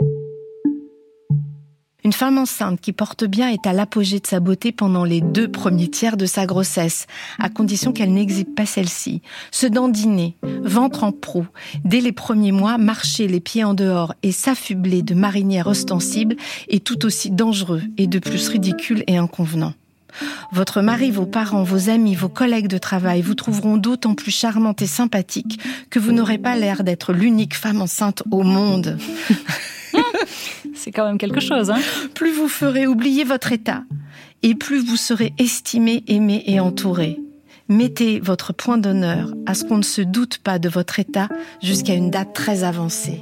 Une 2.05 2.13
femme 2.13 2.37
enceinte 2.37 2.79
qui 2.79 2.93
porte 2.93 3.25
bien 3.25 3.49
est 3.49 3.67
à 3.67 3.73
l'apogée 3.73 4.21
de 4.21 4.27
sa 4.27 4.39
beauté 4.39 4.71
pendant 4.71 5.03
les 5.03 5.19
deux 5.19 5.49
premiers 5.49 5.89
tiers 5.89 6.15
de 6.15 6.25
sa 6.25 6.45
grossesse, 6.45 7.07
à 7.39 7.49
condition 7.49 7.91
qu'elle 7.91 8.13
n'exhibe 8.13 8.55
pas 8.55 8.65
celle-ci. 8.65 9.21
Se 9.51 9.67
dandiner, 9.67 10.37
ventre 10.63 11.03
en 11.03 11.11
proue, 11.11 11.47
dès 11.83 11.99
les 11.99 12.13
premiers 12.13 12.53
mois, 12.53 12.77
marcher 12.77 13.27
les 13.27 13.41
pieds 13.41 13.65
en 13.65 13.73
dehors 13.73 14.13
et 14.23 14.31
s'affubler 14.31 15.01
de 15.01 15.13
marinières 15.13 15.67
ostensibles 15.67 16.37
est 16.69 16.85
tout 16.85 17.05
aussi 17.05 17.31
dangereux 17.31 17.81
et 17.97 18.07
de 18.07 18.19
plus 18.19 18.47
ridicule 18.47 19.03
et 19.07 19.17
inconvenant. 19.17 19.73
Votre 20.53 20.81
mari, 20.81 21.11
vos 21.11 21.25
parents, 21.25 21.63
vos 21.63 21.89
amis, 21.89 22.15
vos 22.15 22.29
collègues 22.29 22.67
de 22.67 22.77
travail 22.77 23.21
vous 23.21 23.35
trouveront 23.35 23.75
d'autant 23.75 24.15
plus 24.15 24.31
charmante 24.31 24.81
et 24.81 24.87
sympathique 24.87 25.59
que 25.89 25.99
vous 25.99 26.13
n'aurez 26.13 26.37
pas 26.37 26.55
l'air 26.55 26.83
d'être 26.85 27.11
l'unique 27.11 27.55
femme 27.55 27.81
enceinte 27.81 28.23
au 28.31 28.43
monde. 28.43 28.97
C'est 30.75 30.91
quand 30.91 31.05
même 31.05 31.17
quelque 31.17 31.39
chose. 31.39 31.69
Hein 31.69 31.79
plus 32.13 32.31
vous 32.31 32.47
ferez 32.47 32.87
oublier 32.87 33.23
votre 33.23 33.51
état, 33.51 33.83
et 34.43 34.55
plus 34.55 34.79
vous 34.83 34.97
serez 34.97 35.33
estimé, 35.37 36.03
aimé 36.07 36.43
et 36.47 36.59
entouré. 36.59 37.19
Mettez 37.67 38.19
votre 38.19 38.51
point 38.51 38.79
d'honneur 38.79 39.31
à 39.45 39.53
ce 39.53 39.63
qu'on 39.63 39.77
ne 39.77 39.83
se 39.83 40.01
doute 40.01 40.39
pas 40.39 40.57
de 40.57 40.69
votre 40.69 40.99
état 40.99 41.29
jusqu'à 41.61 41.93
une 41.93 42.09
date 42.09 42.33
très 42.33 42.63
avancée. 42.63 43.21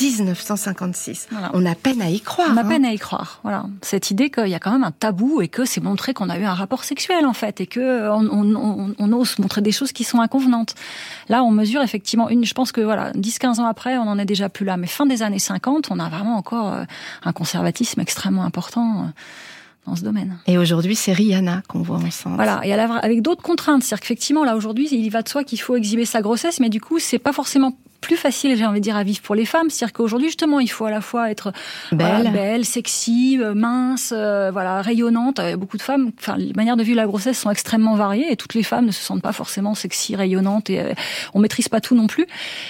1956. 0.00 1.28
Hmm. 1.30 1.36
On 1.52 1.66
a 1.66 1.74
peine 1.74 2.00
à 2.02 2.10
y 2.10 2.20
croire. 2.20 2.48
On 2.52 2.56
a 2.56 2.60
hein. 2.60 2.64
peine 2.64 2.84
à 2.84 2.92
y 2.92 2.98
croire. 2.98 3.40
Voilà. 3.42 3.66
Cette 3.82 4.10
idée 4.10 4.30
qu'il 4.30 4.48
y 4.48 4.54
a 4.54 4.58
quand 4.58 4.72
même 4.72 4.84
un 4.84 4.90
tabou 4.90 5.40
et 5.40 5.48
que 5.48 5.64
c'est 5.64 5.82
montré 5.82 6.14
qu'on 6.14 6.28
a 6.28 6.38
eu 6.38 6.44
un 6.44 6.54
rapport 6.54 6.84
sexuel 6.84 7.26
en 7.26 7.32
fait 7.32 7.60
et 7.60 7.66
que 7.66 8.08
on, 8.10 9.12
ose 9.12 9.38
montrer 9.38 9.62
des 9.62 9.72
choses 9.72 9.92
qui 9.92 10.04
sont 10.04 10.20
inconvenantes. 10.20 10.74
Là, 11.28 11.42
on 11.42 11.50
mesure 11.50 11.82
effectivement 11.82 12.28
une. 12.28 12.44
Je 12.44 12.54
pense 12.54 12.72
que 12.72 12.80
voilà, 12.80 13.12
10-15 13.12 13.60
ans 13.60 13.66
après, 13.66 13.96
on 13.96 14.08
en 14.08 14.18
est 14.18 14.24
déjà 14.24 14.48
plus 14.48 14.66
là. 14.66 14.76
Mais 14.76 14.86
fin 14.86 15.06
des 15.06 15.22
années 15.22 15.38
50, 15.38 15.90
on 15.90 15.98
a 15.98 16.08
vraiment 16.08 16.36
encore 16.36 16.72
euh, 16.72 16.84
un 17.24 17.32
conservatisme 17.32 18.00
extrêmement 18.00 18.44
important. 18.44 19.02
Euh, 19.02 19.06
dans 19.86 19.96
ce 19.96 20.02
domaine. 20.02 20.38
Et 20.46 20.58
aujourd'hui, 20.58 20.96
c'est 20.96 21.12
Rihanna 21.12 21.62
qu'on 21.68 21.80
voit 21.80 21.98
ensemble. 21.98 22.36
Voilà, 22.36 22.60
et 22.64 22.72
avec 22.72 23.22
d'autres 23.22 23.42
contraintes. 23.42 23.82
C'est-à-dire 23.82 24.00
qu'effectivement, 24.00 24.44
là, 24.44 24.56
aujourd'hui, 24.56 24.88
il 24.90 25.04
y 25.04 25.08
va 25.08 25.22
de 25.22 25.28
soi 25.28 25.44
qu'il 25.44 25.60
faut 25.60 25.76
exhiber 25.76 26.04
sa 26.04 26.22
grossesse, 26.22 26.60
mais 26.60 26.68
du 26.68 26.80
coup, 26.80 26.98
c'est 26.98 27.18
pas 27.18 27.32
forcément 27.32 27.78
plus 28.00 28.16
facile, 28.16 28.56
j'ai 28.56 28.66
envie 28.66 28.80
de 28.80 28.84
dire, 28.84 28.96
à 28.96 29.02
vivre 29.02 29.20
pour 29.20 29.34
les 29.34 29.44
femmes. 29.46 29.70
C'est-à-dire 29.70 29.92
qu'aujourd'hui, 29.92 30.28
justement, 30.28 30.60
il 30.60 30.70
faut 30.70 30.84
à 30.84 30.90
la 30.90 31.00
fois 31.00 31.30
être 31.30 31.52
belle, 31.92 32.30
belle 32.32 32.64
sexy, 32.64 33.38
euh, 33.40 33.54
mince, 33.54 34.12
euh, 34.14 34.50
voilà, 34.52 34.82
rayonnante. 34.82 35.38
Euh, 35.38 35.56
beaucoup 35.56 35.76
de 35.76 35.82
femmes, 35.82 36.10
enfin, 36.18 36.36
les 36.36 36.52
manières 36.52 36.76
de 36.76 36.82
vivre 36.82 36.96
la 36.96 37.06
grossesse 37.06 37.38
sont 37.38 37.50
extrêmement 37.50 37.94
variées 37.94 38.30
et 38.30 38.36
toutes 38.36 38.54
les 38.54 38.62
femmes 38.62 38.86
ne 38.86 38.90
se 38.92 39.02
sentent 39.02 39.22
pas 39.22 39.32
forcément 39.32 39.74
sexy, 39.74 40.16
rayonnantes 40.16 40.70
et 40.70 40.82
on 41.34 41.40
maîtrise 41.40 41.68
pas 41.68 41.80
tout 41.80 41.94
non 41.94 42.06
plus. 42.06 42.26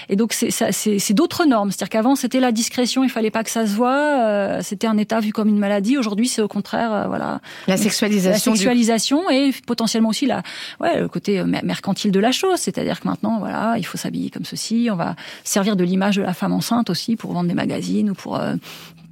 Et 0.08 0.16
donc, 0.16 0.32
c'est, 0.32 0.50
c'est, 0.50 1.14
d'autres 1.14 1.44
normes. 1.44 1.70
C'est-à-dire 1.70 1.90
qu'avant, 1.90 2.14
c'était 2.14 2.40
la 2.40 2.52
discrétion, 2.52 3.04
il 3.04 3.10
fallait 3.10 3.30
pas 3.30 3.44
que 3.44 3.50
ça 3.50 3.66
se 3.66 3.74
voit, 3.74 4.62
c'était 4.62 4.86
un 4.86 4.98
état 4.98 5.20
vu 5.20 5.32
comme 5.32 5.48
une 5.48 5.58
maladie. 5.58 5.98
Aujourd'hui, 5.98 6.28
c'est 6.28 6.42
au 6.42 6.48
contraire, 6.48 7.06
voilà. 7.08 7.40
La 7.66 7.76
sexualisation. 7.76 8.52
La 8.52 8.56
sexualisation 8.56 9.30
et 9.30 9.50
potentiellement 9.66 10.10
aussi 10.10 10.26
la, 10.26 10.42
ouais, 10.80 11.00
le 11.00 11.08
côté 11.08 11.42
mercantile 11.44 12.12
de 12.12 12.20
la 12.20 12.32
chose. 12.32 12.58
C'est-à-dire 12.58 13.00
que 13.00 13.08
maintenant, 13.08 13.38
voilà, 13.38 13.74
il 13.78 13.84
faut 13.84 13.98
s'habiller 13.98 14.30
comme 14.30 14.44
ceci, 14.44 14.88
on 14.90 14.96
va 14.96 15.15
servir 15.44 15.76
de 15.76 15.85
l'image 15.85 16.16
de 16.16 16.22
la 16.22 16.35
femme 16.35 16.52
enceinte 16.52 16.90
aussi 16.90 17.16
pour 17.16 17.33
vendre 17.33 17.48
des 17.48 17.55
magazines 17.55 18.11
ou 18.11 18.14
pour 18.14 18.37
euh, 18.37 18.57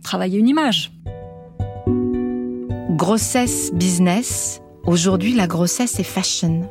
travailler 0.03 0.39
une 0.39 0.49
image. 0.49 0.93
Grossesse 2.91 3.73
business. 3.75 4.61
Aujourd'hui, 4.87 5.33
la 5.33 5.47
grossesse 5.47 5.99
est 5.99 6.05
fashion. 6.05 6.69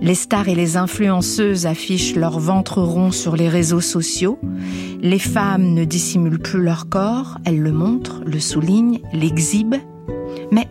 Les 0.00 0.14
stars 0.14 0.48
et 0.48 0.54
les 0.54 0.76
influenceuses 0.76 1.66
affichent 1.66 2.14
leur 2.14 2.38
ventre 2.38 2.80
rond 2.80 3.10
sur 3.10 3.36
les 3.36 3.48
réseaux 3.48 3.80
sociaux. 3.80 4.38
Les 5.00 5.18
femmes 5.18 5.74
ne 5.74 5.84
dissimulent 5.84 6.38
plus 6.38 6.62
leur 6.62 6.88
corps, 6.88 7.38
elles 7.44 7.60
le 7.60 7.72
montrent, 7.72 8.22
le 8.24 8.38
soulignent, 8.38 9.00
l'exhibent. 9.12 9.80
Mais 10.52 10.68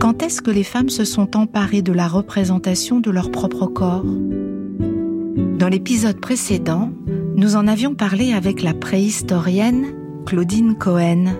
quand 0.00 0.22
est-ce 0.22 0.42
que 0.42 0.50
les 0.50 0.64
femmes 0.64 0.90
se 0.90 1.04
sont 1.04 1.36
emparées 1.36 1.82
de 1.82 1.92
la 1.92 2.08
représentation 2.08 2.98
de 2.98 3.10
leur 3.10 3.30
propre 3.30 3.66
corps? 3.66 4.04
Dans 4.04 5.68
l'épisode 5.68 6.20
précédent, 6.20 6.90
nous 7.36 7.56
en 7.56 7.66
avions 7.66 7.94
parlé 7.94 8.32
avec 8.32 8.62
la 8.62 8.74
préhistorienne 8.74 9.86
Claudine 10.24 10.76
Cohen. 10.76 11.34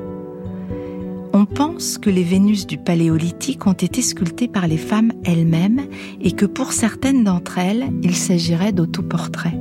On 1.32 1.46
pense 1.46 1.98
que 1.98 2.10
les 2.10 2.22
Vénus 2.22 2.66
du 2.66 2.78
Paléolithique 2.78 3.66
ont 3.66 3.72
été 3.72 4.02
sculptées 4.02 4.48
par 4.48 4.66
les 4.66 4.76
femmes 4.76 5.12
elles-mêmes 5.24 5.82
et 6.20 6.32
que 6.32 6.46
pour 6.46 6.72
certaines 6.72 7.24
d'entre 7.24 7.58
elles, 7.58 7.90
il 8.02 8.14
s'agirait 8.14 8.72
d'autoportraits. 8.72 9.54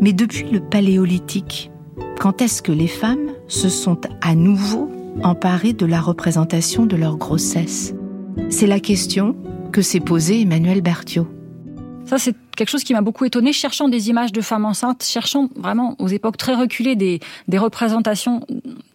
Mais 0.00 0.12
depuis 0.12 0.50
le 0.50 0.60
Paléolithique, 0.60 1.70
quand 2.20 2.42
est-ce 2.42 2.62
que 2.62 2.72
les 2.72 2.88
femmes 2.88 3.30
se 3.48 3.68
sont 3.68 4.00
à 4.20 4.34
nouveau 4.34 4.90
emparées 5.22 5.72
de 5.72 5.86
la 5.86 6.00
représentation 6.00 6.84
de 6.84 6.96
leur 6.96 7.16
grossesse? 7.16 7.94
C'est 8.50 8.66
la 8.66 8.80
question 8.80 9.34
que 9.72 9.82
s'est 9.82 10.00
posée 10.00 10.42
Emmanuel 10.42 10.82
Berthiaud. 10.82 11.26
Ça, 12.06 12.18
c'est 12.18 12.36
quelque 12.56 12.68
chose 12.68 12.84
qui 12.84 12.92
m'a 12.92 13.00
beaucoup 13.00 13.24
étonné, 13.24 13.52
cherchant 13.52 13.88
des 13.88 14.08
images 14.08 14.32
de 14.32 14.40
femmes 14.40 14.64
enceintes, 14.64 15.02
cherchant 15.02 15.48
vraiment 15.56 15.96
aux 15.98 16.08
époques 16.08 16.36
très 16.36 16.54
reculées 16.54 16.94
des, 16.94 17.20
des 17.48 17.58
représentations 17.58 18.46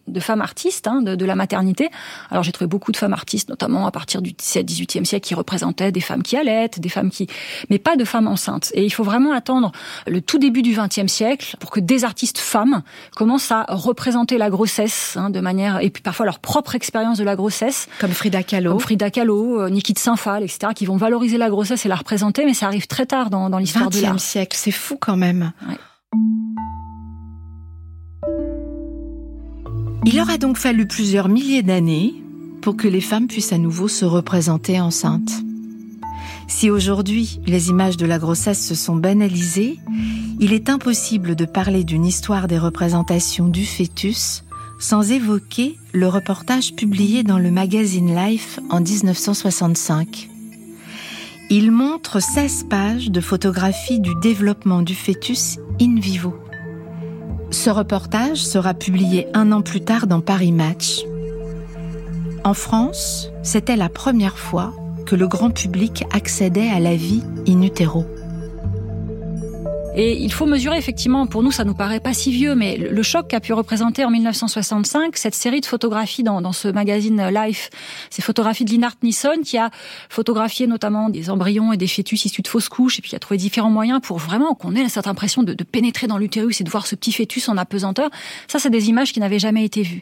de 0.08 0.20
femmes 0.20 0.40
artistes 0.40 0.86
hein, 0.86 1.02
de, 1.02 1.14
de, 1.14 1.24
la 1.24 1.34
maternité. 1.34 1.90
Alors 2.30 2.42
j'ai 2.42 2.52
trouvé 2.52 2.66
beaucoup 2.66 2.92
de 2.92 2.96
femmes 2.96 3.12
artistes, 3.12 3.48
notamment 3.48 3.86
à 3.86 3.90
partir 3.90 4.22
du 4.22 4.30
17-18e 4.30 5.04
siècle, 5.04 5.26
qui 5.26 5.34
représentaient 5.34 5.92
des 5.92 6.00
femmes 6.00 6.22
qui 6.22 6.36
allaitent, 6.36 6.80
des 6.80 6.88
femmes 6.88 7.10
qui, 7.10 7.26
mais 7.70 7.78
pas 7.78 7.96
de 7.96 8.04
femmes 8.04 8.28
enceintes. 8.28 8.70
Et 8.74 8.84
il 8.84 8.90
faut 8.90 9.04
vraiment 9.04 9.32
attendre 9.32 9.72
le 10.06 10.20
tout 10.20 10.38
début 10.38 10.62
du 10.62 10.74
20e 10.74 11.08
siècle 11.08 11.56
pour 11.60 11.70
que 11.70 11.80
des 11.80 12.04
artistes 12.04 12.38
femmes 12.38 12.82
commencent 13.16 13.50
à 13.50 13.64
représenter 13.68 14.38
la 14.38 14.50
grossesse 14.50 15.16
hein, 15.16 15.30
de 15.30 15.40
manière, 15.40 15.80
et 15.80 15.90
puis 15.90 16.02
parfois 16.02 16.26
leur 16.26 16.38
propre 16.38 16.74
expérience 16.74 17.18
de 17.18 17.24
la 17.24 17.36
grossesse, 17.36 17.88
comme 18.00 18.12
Frida 18.12 18.42
Kahlo, 18.42 18.72
comme 18.72 18.80
Frida 18.80 19.10
Kahlo, 19.10 19.60
euh, 19.60 19.70
Niki 19.70 19.92
de 19.92 19.98
Saint-Phal, 19.98 20.42
etc., 20.42 20.72
qui 20.74 20.86
vont 20.86 20.96
valoriser 20.96 21.38
la 21.38 21.50
grossesse 21.50 21.86
et 21.86 21.88
la 21.88 21.96
représenter, 21.96 22.44
mais 22.44 22.54
ça 22.54 22.66
arrive 22.66 22.86
très 22.86 23.06
tard 23.06 23.30
dans, 23.30 23.50
dans 23.50 23.58
l'histoire 23.58 23.90
de 23.90 24.00
l'art. 24.00 24.16
20e 24.16 24.18
siècle, 24.18 24.56
c'est 24.58 24.70
fou 24.70 24.96
quand 25.00 25.16
même. 25.16 25.52
Ouais. 25.68 25.76
Il 30.04 30.20
aura 30.20 30.36
donc 30.36 30.58
fallu 30.58 30.86
plusieurs 30.86 31.28
milliers 31.28 31.62
d'années 31.62 32.14
pour 32.60 32.76
que 32.76 32.88
les 32.88 33.00
femmes 33.00 33.28
puissent 33.28 33.52
à 33.52 33.58
nouveau 33.58 33.86
se 33.86 34.04
représenter 34.04 34.80
enceintes. 34.80 35.32
Si 36.48 36.70
aujourd'hui 36.70 37.40
les 37.46 37.68
images 37.68 37.96
de 37.96 38.06
la 38.06 38.18
grossesse 38.18 38.66
se 38.66 38.74
sont 38.74 38.96
banalisées, 38.96 39.78
il 40.40 40.52
est 40.52 40.68
impossible 40.68 41.36
de 41.36 41.44
parler 41.44 41.84
d'une 41.84 42.04
histoire 42.04 42.48
des 42.48 42.58
représentations 42.58 43.48
du 43.48 43.64
fœtus 43.64 44.44
sans 44.80 45.12
évoquer 45.12 45.78
le 45.92 46.08
reportage 46.08 46.74
publié 46.74 47.22
dans 47.22 47.38
le 47.38 47.52
magazine 47.52 48.14
Life 48.14 48.58
en 48.70 48.80
1965. 48.80 50.28
Il 51.50 51.70
montre 51.70 52.20
16 52.20 52.66
pages 52.68 53.10
de 53.10 53.20
photographies 53.20 54.00
du 54.00 54.14
développement 54.20 54.82
du 54.82 54.96
fœtus 54.96 55.58
in 55.80 56.00
vivo. 56.00 56.34
Ce 57.52 57.68
reportage 57.68 58.44
sera 58.44 58.72
publié 58.72 59.28
un 59.34 59.52
an 59.52 59.60
plus 59.60 59.82
tard 59.82 60.06
dans 60.06 60.22
Paris 60.22 60.52
Match. 60.52 61.02
En 62.44 62.54
France, 62.54 63.28
c'était 63.42 63.76
la 63.76 63.90
première 63.90 64.38
fois 64.38 64.72
que 65.04 65.14
le 65.14 65.28
grand 65.28 65.50
public 65.50 66.04
accédait 66.12 66.70
à 66.70 66.80
la 66.80 66.96
vie 66.96 67.22
in 67.46 67.60
utero. 67.60 68.06
Et 69.94 70.16
il 70.22 70.32
faut 70.32 70.46
mesurer 70.46 70.78
effectivement, 70.78 71.26
pour 71.26 71.42
nous 71.42 71.52
ça 71.52 71.64
nous 71.64 71.74
paraît 71.74 72.00
pas 72.00 72.14
si 72.14 72.32
vieux, 72.32 72.54
mais 72.54 72.78
le 72.78 73.02
choc 73.02 73.28
qu'a 73.28 73.40
pu 73.40 73.52
représenter 73.52 74.06
en 74.06 74.10
1965 74.10 75.18
cette 75.18 75.34
série 75.34 75.60
de 75.60 75.66
photographies 75.66 76.22
dans, 76.22 76.40
dans 76.40 76.52
ce 76.52 76.68
magazine 76.68 77.28
Life, 77.28 77.68
ces 78.08 78.22
photographies 78.22 78.64
de 78.64 78.70
Linhart 78.70 78.96
Nisson 79.02 79.42
qui 79.44 79.58
a 79.58 79.70
photographié 80.08 80.66
notamment 80.66 81.10
des 81.10 81.28
embryons 81.28 81.74
et 81.74 81.76
des 81.76 81.86
fœtus 81.86 82.24
issus 82.24 82.40
de 82.40 82.48
fausses 82.48 82.70
couches 82.70 82.98
et 82.98 83.02
puis 83.02 83.10
qui 83.10 83.16
a 83.16 83.18
trouvé 83.18 83.36
différents 83.36 83.70
moyens 83.70 84.00
pour 84.02 84.16
vraiment 84.16 84.54
qu'on 84.54 84.74
ait 84.74 84.88
cette 84.88 85.06
impression 85.06 85.42
de, 85.42 85.52
de 85.52 85.64
pénétrer 85.64 86.06
dans 86.06 86.16
l'utérus 86.16 86.62
et 86.62 86.64
de 86.64 86.70
voir 86.70 86.86
ce 86.86 86.94
petit 86.94 87.12
fœtus 87.12 87.50
en 87.50 87.58
apesanteur. 87.58 88.08
Ça, 88.48 88.58
c'est 88.58 88.70
des 88.70 88.88
images 88.88 89.12
qui 89.12 89.20
n'avaient 89.20 89.38
jamais 89.38 89.62
été 89.62 89.82
vues. 89.82 90.00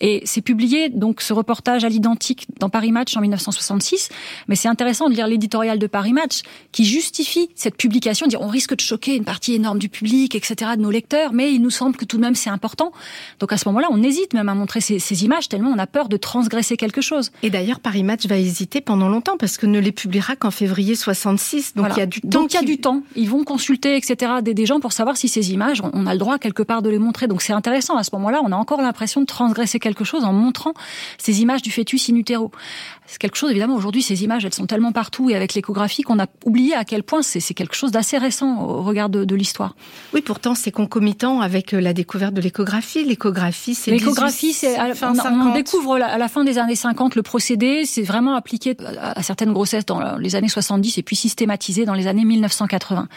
Et 0.00 0.22
c'est 0.24 0.42
publié 0.42 0.88
donc 0.88 1.20
ce 1.20 1.32
reportage 1.32 1.82
à 1.82 1.88
l'identique 1.88 2.46
dans 2.60 2.68
Paris 2.68 2.92
Match 2.92 3.16
en 3.16 3.20
1966, 3.20 4.08
mais 4.46 4.54
c'est 4.54 4.68
intéressant 4.68 5.08
de 5.08 5.14
lire 5.14 5.26
l'éditorial 5.26 5.80
de 5.80 5.86
Paris 5.88 6.12
Match 6.12 6.42
qui 6.70 6.84
justifie 6.84 7.48
cette 7.56 7.76
publication, 7.76 8.28
dire 8.28 8.40
on 8.40 8.46
risque 8.46 8.76
de 8.76 8.80
choquer 8.80 9.16
partie 9.32 9.54
énorme 9.54 9.78
du 9.78 9.88
public, 9.88 10.34
etc., 10.34 10.72
de 10.76 10.82
nos 10.82 10.90
lecteurs, 10.90 11.32
mais 11.32 11.54
il 11.54 11.62
nous 11.62 11.70
semble 11.70 11.96
que 11.96 12.04
tout 12.04 12.18
de 12.18 12.22
même 12.22 12.34
c'est 12.34 12.50
important. 12.50 12.92
Donc 13.40 13.50
à 13.50 13.56
ce 13.56 13.66
moment-là, 13.70 13.88
on 13.90 14.02
hésite 14.02 14.34
même 14.34 14.50
à 14.50 14.54
montrer 14.54 14.82
ces, 14.82 14.98
ces, 14.98 15.24
images 15.24 15.48
tellement 15.48 15.70
on 15.70 15.78
a 15.78 15.86
peur 15.86 16.10
de 16.10 16.18
transgresser 16.18 16.76
quelque 16.76 17.00
chose. 17.00 17.32
Et 17.42 17.48
d'ailleurs, 17.48 17.80
Paris 17.80 18.02
Match 18.02 18.26
va 18.26 18.36
hésiter 18.36 18.82
pendant 18.82 19.08
longtemps 19.08 19.38
parce 19.38 19.56
que 19.56 19.64
ne 19.64 19.78
les 19.78 19.90
publiera 19.90 20.36
qu'en 20.36 20.50
février 20.50 20.94
66. 20.94 21.74
Donc 21.76 21.86
il 21.96 22.00
y 22.00 22.02
a 22.02 22.06
du 22.06 22.20
temps. 22.20 22.28
Donc 22.28 22.52
il 22.52 22.56
y 22.56 22.58
a 22.58 22.62
du 22.62 22.76
temps. 22.76 23.00
Ils 23.16 23.30
vont 23.30 23.42
consulter, 23.42 23.96
etc., 23.96 24.32
des, 24.42 24.52
des 24.52 24.66
gens 24.66 24.80
pour 24.80 24.92
savoir 24.92 25.16
si 25.16 25.28
ces 25.28 25.54
images, 25.54 25.80
on 25.94 26.06
a 26.06 26.12
le 26.12 26.18
droit 26.18 26.38
quelque 26.38 26.62
part 26.62 26.82
de 26.82 26.90
les 26.90 26.98
montrer. 26.98 27.26
Donc 27.26 27.40
c'est 27.40 27.54
intéressant. 27.54 27.96
À 27.96 28.04
ce 28.04 28.10
moment-là, 28.12 28.42
on 28.44 28.52
a 28.52 28.56
encore 28.56 28.82
l'impression 28.82 29.22
de 29.22 29.26
transgresser 29.26 29.78
quelque 29.78 30.04
chose 30.04 30.24
en 30.24 30.34
montrant 30.34 30.74
ces 31.16 31.40
images 31.40 31.62
du 31.62 31.70
fœtus 31.70 32.10
in 32.10 32.16
utero. 32.16 32.50
C'est 33.06 33.18
quelque 33.18 33.36
chose, 33.36 33.50
évidemment, 33.50 33.74
aujourd'hui, 33.74 34.02
ces 34.02 34.24
images, 34.24 34.44
elles 34.44 34.54
sont 34.54 34.66
tellement 34.66 34.92
partout 34.92 35.28
et 35.28 35.34
avec 35.34 35.54
l'échographie 35.54 36.02
qu'on 36.02 36.18
a 36.18 36.26
oublié 36.44 36.74
à 36.74 36.84
quel 36.84 37.02
point 37.02 37.22
c'est 37.22 37.54
quelque 37.54 37.74
chose 37.74 37.90
d'assez 37.90 38.16
récent 38.16 38.62
au 38.62 38.82
regard 38.82 39.08
de, 39.08 39.24
de 39.24 39.34
l'histoire. 39.34 39.74
Oui, 40.14 40.22
pourtant, 40.22 40.54
c'est 40.54 40.70
concomitant 40.70 41.40
avec 41.40 41.72
la 41.72 41.92
découverte 41.92 42.34
de 42.34 42.40
l'échographie. 42.40 43.04
L'échographie, 43.04 43.74
c'est 43.74 43.90
L'échographie, 43.90 44.52
c'est 44.52 44.76
on, 45.02 45.48
on, 45.48 45.52
découvre 45.52 45.96
à 45.96 46.16
la 46.16 46.28
fin 46.28 46.44
des 46.44 46.58
années 46.58 46.76
50 46.76 47.16
le 47.16 47.22
procédé, 47.22 47.84
c'est 47.84 48.02
vraiment 48.02 48.34
appliqué 48.34 48.76
à 49.00 49.22
certaines 49.22 49.52
grossesses 49.52 49.86
dans 49.86 50.16
les 50.16 50.36
années 50.36 50.48
70 50.48 50.98
et 50.98 51.02
puis 51.02 51.16
systématisé 51.16 51.84
dans 51.84 51.94
les 51.94 52.06
années 52.06 52.24
1980. 52.24 53.08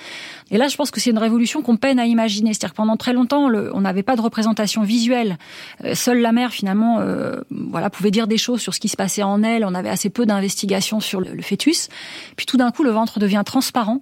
Et 0.52 0.58
là, 0.58 0.68
je 0.68 0.76
pense 0.76 0.92
que 0.92 1.00
c'est 1.00 1.12
une 1.12 1.18
révolution 1.18 1.62
qu'on 1.62 1.78
peine 1.78 2.00
à 2.00 2.06
imaginer. 2.06 2.54
C'est-à-dire 2.54 2.72
que 2.72 2.78
pendant 2.78 2.98
très 2.98 3.14
longtemps, 3.14 3.50
le, 3.50 3.76
on 3.76 3.82
n'avait 3.82 4.04
pas 4.04 4.16
de 4.16 4.22
représentation 4.22 4.84
visuelle. 4.84 5.38
Euh, 5.84 5.96
seule 5.96 6.20
la 6.20 6.32
mère, 6.32 6.52
finalement, 6.52 7.00
euh, 7.00 7.42
voilà, 7.50 7.90
pouvait 7.90 8.12
dire 8.12 8.28
des 8.28 8.38
choses 8.38 8.62
sur 8.62 8.74
ce 8.74 8.80
qui 8.80 8.90
se 8.90 8.98
passait 8.98 9.24
en 9.24 9.44
elle. 9.44 9.66
On 9.66 9.75
avait 9.76 9.90
assez 9.90 10.10
peu 10.10 10.26
d'investigations 10.26 11.00
sur 11.00 11.22
le, 11.22 11.42
fœtus. 11.42 11.90
Puis 12.36 12.46
tout 12.46 12.58
d'un 12.58 12.72
coup, 12.72 12.84
le 12.84 12.92
ventre 12.92 13.20
devient 13.20 13.44
transparent. 13.46 14.02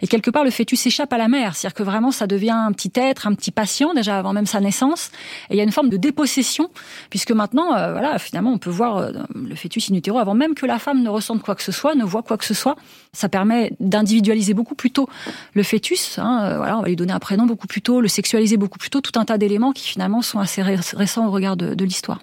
Et 0.00 0.06
quelque 0.06 0.30
part, 0.30 0.44
le 0.44 0.50
fœtus 0.50 0.86
échappe 0.86 1.12
à 1.12 1.18
la 1.18 1.28
mère. 1.28 1.54
C'est-à-dire 1.54 1.74
que 1.74 1.82
vraiment, 1.82 2.10
ça 2.10 2.26
devient 2.26 2.50
un 2.50 2.72
petit 2.72 2.92
être, 2.94 3.26
un 3.26 3.34
petit 3.34 3.50
patient, 3.50 3.94
déjà 3.94 4.18
avant 4.18 4.32
même 4.32 4.46
sa 4.46 4.60
naissance. 4.60 5.10
Et 5.50 5.54
il 5.54 5.56
y 5.56 5.60
a 5.60 5.64
une 5.64 5.72
forme 5.72 5.88
de 5.88 5.96
dépossession, 5.96 6.70
puisque 7.10 7.32
maintenant, 7.32 7.74
euh, 7.74 7.92
voilà, 7.92 8.18
finalement, 8.18 8.52
on 8.52 8.58
peut 8.58 8.70
voir 8.70 8.98
euh, 8.98 9.12
le 9.34 9.54
fœtus 9.54 9.90
in 9.90 9.94
utero 9.94 10.18
avant 10.18 10.34
même 10.34 10.54
que 10.54 10.66
la 10.66 10.78
femme 10.78 11.02
ne 11.02 11.08
ressente 11.08 11.42
quoi 11.42 11.54
que 11.54 11.62
ce 11.62 11.72
soit, 11.72 11.94
ne 11.94 12.04
voit 12.04 12.22
quoi 12.22 12.36
que 12.36 12.44
ce 12.44 12.54
soit. 12.54 12.76
Ça 13.12 13.28
permet 13.28 13.72
d'individualiser 13.80 14.54
beaucoup 14.54 14.74
plus 14.74 14.90
tôt 14.90 15.08
le 15.54 15.62
fœtus. 15.62 16.18
Hein, 16.18 16.40
euh, 16.42 16.56
voilà, 16.56 16.78
on 16.78 16.82
va 16.82 16.88
lui 16.88 16.96
donner 16.96 17.12
un 17.12 17.18
prénom 17.18 17.46
beaucoup 17.46 17.66
plus 17.66 17.82
tôt, 17.82 18.00
le 18.00 18.08
sexualiser 18.08 18.56
beaucoup 18.56 18.78
plus 18.78 18.90
tôt, 18.90 19.00
tout 19.00 19.18
un 19.18 19.24
tas 19.24 19.38
d'éléments 19.38 19.72
qui 19.72 19.86
finalement 19.88 20.22
sont 20.22 20.38
assez 20.38 20.62
récents 20.62 21.26
au 21.26 21.30
regard 21.30 21.56
de 21.56 21.84
l'histoire. 21.84 22.20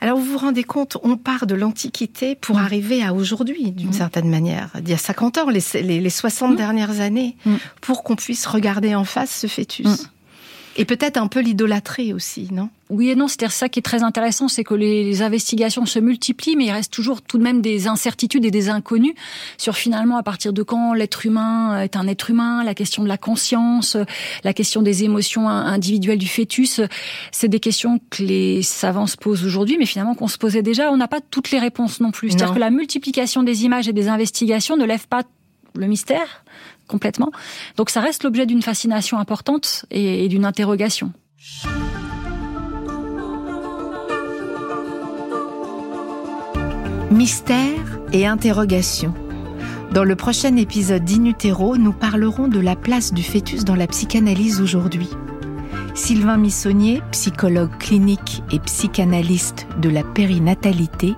Alors 0.00 0.18
vous 0.18 0.24
vous 0.24 0.38
rendez 0.38 0.64
compte, 0.64 0.96
on 1.02 1.16
part 1.16 1.46
de 1.46 1.54
l'Antiquité 1.54 2.34
pour 2.34 2.56
mmh. 2.56 2.64
arriver 2.64 3.02
à 3.02 3.14
aujourd'hui, 3.14 3.72
d'une 3.72 3.90
mmh. 3.90 3.92
certaine 3.92 4.28
manière, 4.28 4.70
il 4.78 4.88
y 4.88 4.92
a 4.92 4.98
50 4.98 5.38
ans, 5.38 5.50
les, 5.50 5.62
les, 5.74 6.00
les 6.00 6.10
60 6.10 6.52
mmh. 6.52 6.56
dernières 6.56 7.00
années, 7.00 7.36
pour 7.80 8.02
qu'on 8.02 8.16
puisse 8.16 8.46
regarder 8.46 8.94
en 8.94 9.04
face 9.04 9.30
ce 9.30 9.46
fœtus. 9.46 10.08
Et 10.78 10.84
peut-être 10.84 11.16
un 11.16 11.26
peu 11.26 11.40
l'idolâtrer 11.40 12.12
aussi, 12.12 12.48
non? 12.52 12.70
Oui 12.88 13.10
et 13.10 13.16
non, 13.16 13.26
c'est-à-dire 13.26 13.50
ça 13.50 13.68
qui 13.68 13.80
est 13.80 13.82
très 13.82 14.04
intéressant, 14.04 14.46
c'est 14.46 14.62
que 14.62 14.74
les, 14.74 15.22
investigations 15.22 15.84
se 15.86 15.98
multiplient, 15.98 16.54
mais 16.54 16.66
il 16.66 16.70
reste 16.70 16.92
toujours 16.92 17.20
tout 17.20 17.36
de 17.36 17.42
même 17.42 17.60
des 17.60 17.88
incertitudes 17.88 18.44
et 18.44 18.52
des 18.52 18.68
inconnus 18.68 19.14
sur 19.58 19.74
finalement 19.74 20.16
à 20.16 20.22
partir 20.22 20.52
de 20.52 20.62
quand 20.62 20.94
l'être 20.94 21.26
humain 21.26 21.82
est 21.82 21.96
un 21.96 22.06
être 22.06 22.30
humain, 22.30 22.62
la 22.62 22.74
question 22.74 23.02
de 23.02 23.08
la 23.08 23.18
conscience, 23.18 23.96
la 24.44 24.54
question 24.54 24.80
des 24.80 25.02
émotions 25.02 25.48
individuelles 25.48 26.18
du 26.18 26.28
fœtus. 26.28 26.80
C'est 27.32 27.48
des 27.48 27.60
questions 27.60 28.00
que 28.10 28.22
les 28.22 28.62
savants 28.62 29.08
se 29.08 29.16
posent 29.16 29.44
aujourd'hui, 29.44 29.78
mais 29.78 29.86
finalement 29.86 30.14
qu'on 30.14 30.28
se 30.28 30.38
posait 30.38 30.62
déjà. 30.62 30.92
On 30.92 30.96
n'a 30.96 31.08
pas 31.08 31.20
toutes 31.20 31.50
les 31.50 31.58
réponses 31.58 32.00
non 32.00 32.12
plus. 32.12 32.30
C'est-à-dire 32.30 32.54
que 32.54 32.60
la 32.60 32.70
multiplication 32.70 33.42
des 33.42 33.64
images 33.64 33.88
et 33.88 33.92
des 33.92 34.06
investigations 34.06 34.76
ne 34.76 34.84
lève 34.84 35.08
pas 35.08 35.24
le 35.74 35.86
mystère 35.88 36.44
complètement. 36.88 37.30
Donc 37.76 37.90
ça 37.90 38.00
reste 38.00 38.24
l'objet 38.24 38.46
d'une 38.46 38.62
fascination 38.62 39.18
importante 39.18 39.84
et, 39.90 40.24
et 40.24 40.28
d'une 40.28 40.44
interrogation. 40.44 41.12
Mystère 47.10 48.00
et 48.12 48.26
interrogation. 48.26 49.14
Dans 49.92 50.04
le 50.04 50.16
prochain 50.16 50.56
épisode 50.56 51.04
d'Inutero, 51.04 51.78
nous 51.78 51.92
parlerons 51.92 52.48
de 52.48 52.60
la 52.60 52.76
place 52.76 53.14
du 53.14 53.22
fœtus 53.22 53.64
dans 53.64 53.74
la 53.74 53.86
psychanalyse 53.86 54.60
aujourd'hui. 54.60 55.08
Sylvain 55.94 56.36
Missonnier, 56.36 57.02
psychologue 57.10 57.76
clinique 57.78 58.42
et 58.52 58.58
psychanalyste 58.60 59.66
de 59.80 59.88
la 59.88 60.04
périnatalité, 60.04 61.14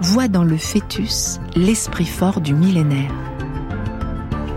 voit 0.00 0.28
dans 0.28 0.44
le 0.44 0.56
fœtus 0.56 1.40
l'esprit 1.56 2.06
fort 2.06 2.40
du 2.40 2.54
millénaire. 2.54 3.12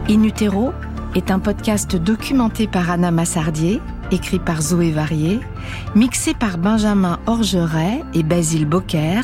Inutero 0.10 0.74
est 1.14 1.30
un 1.30 1.38
podcast 1.38 1.96
documenté 1.96 2.66
par 2.66 2.90
Anna 2.90 3.12
Massardier, 3.12 3.80
écrit 4.10 4.40
par 4.40 4.60
Zoé 4.60 4.90
Varier, 4.90 5.40
mixé 5.94 6.34
par 6.34 6.58
Benjamin 6.58 7.20
Orgeret 7.28 8.04
et 8.16 8.24
Basile 8.24 8.66
Bocquer 8.66 9.22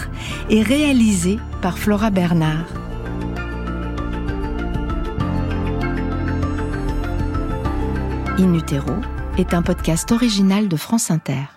et 0.52 0.62
réalisé 0.62 1.40
par 1.64 1.80
Flora 1.80 2.12
Bernard. 2.12 2.68
Inutero 8.38 8.94
est 9.40 9.56
un 9.56 9.64
podcast 9.64 10.12
original 10.12 10.68
de 10.68 10.78
France 10.78 11.10
Inter. 11.10 11.55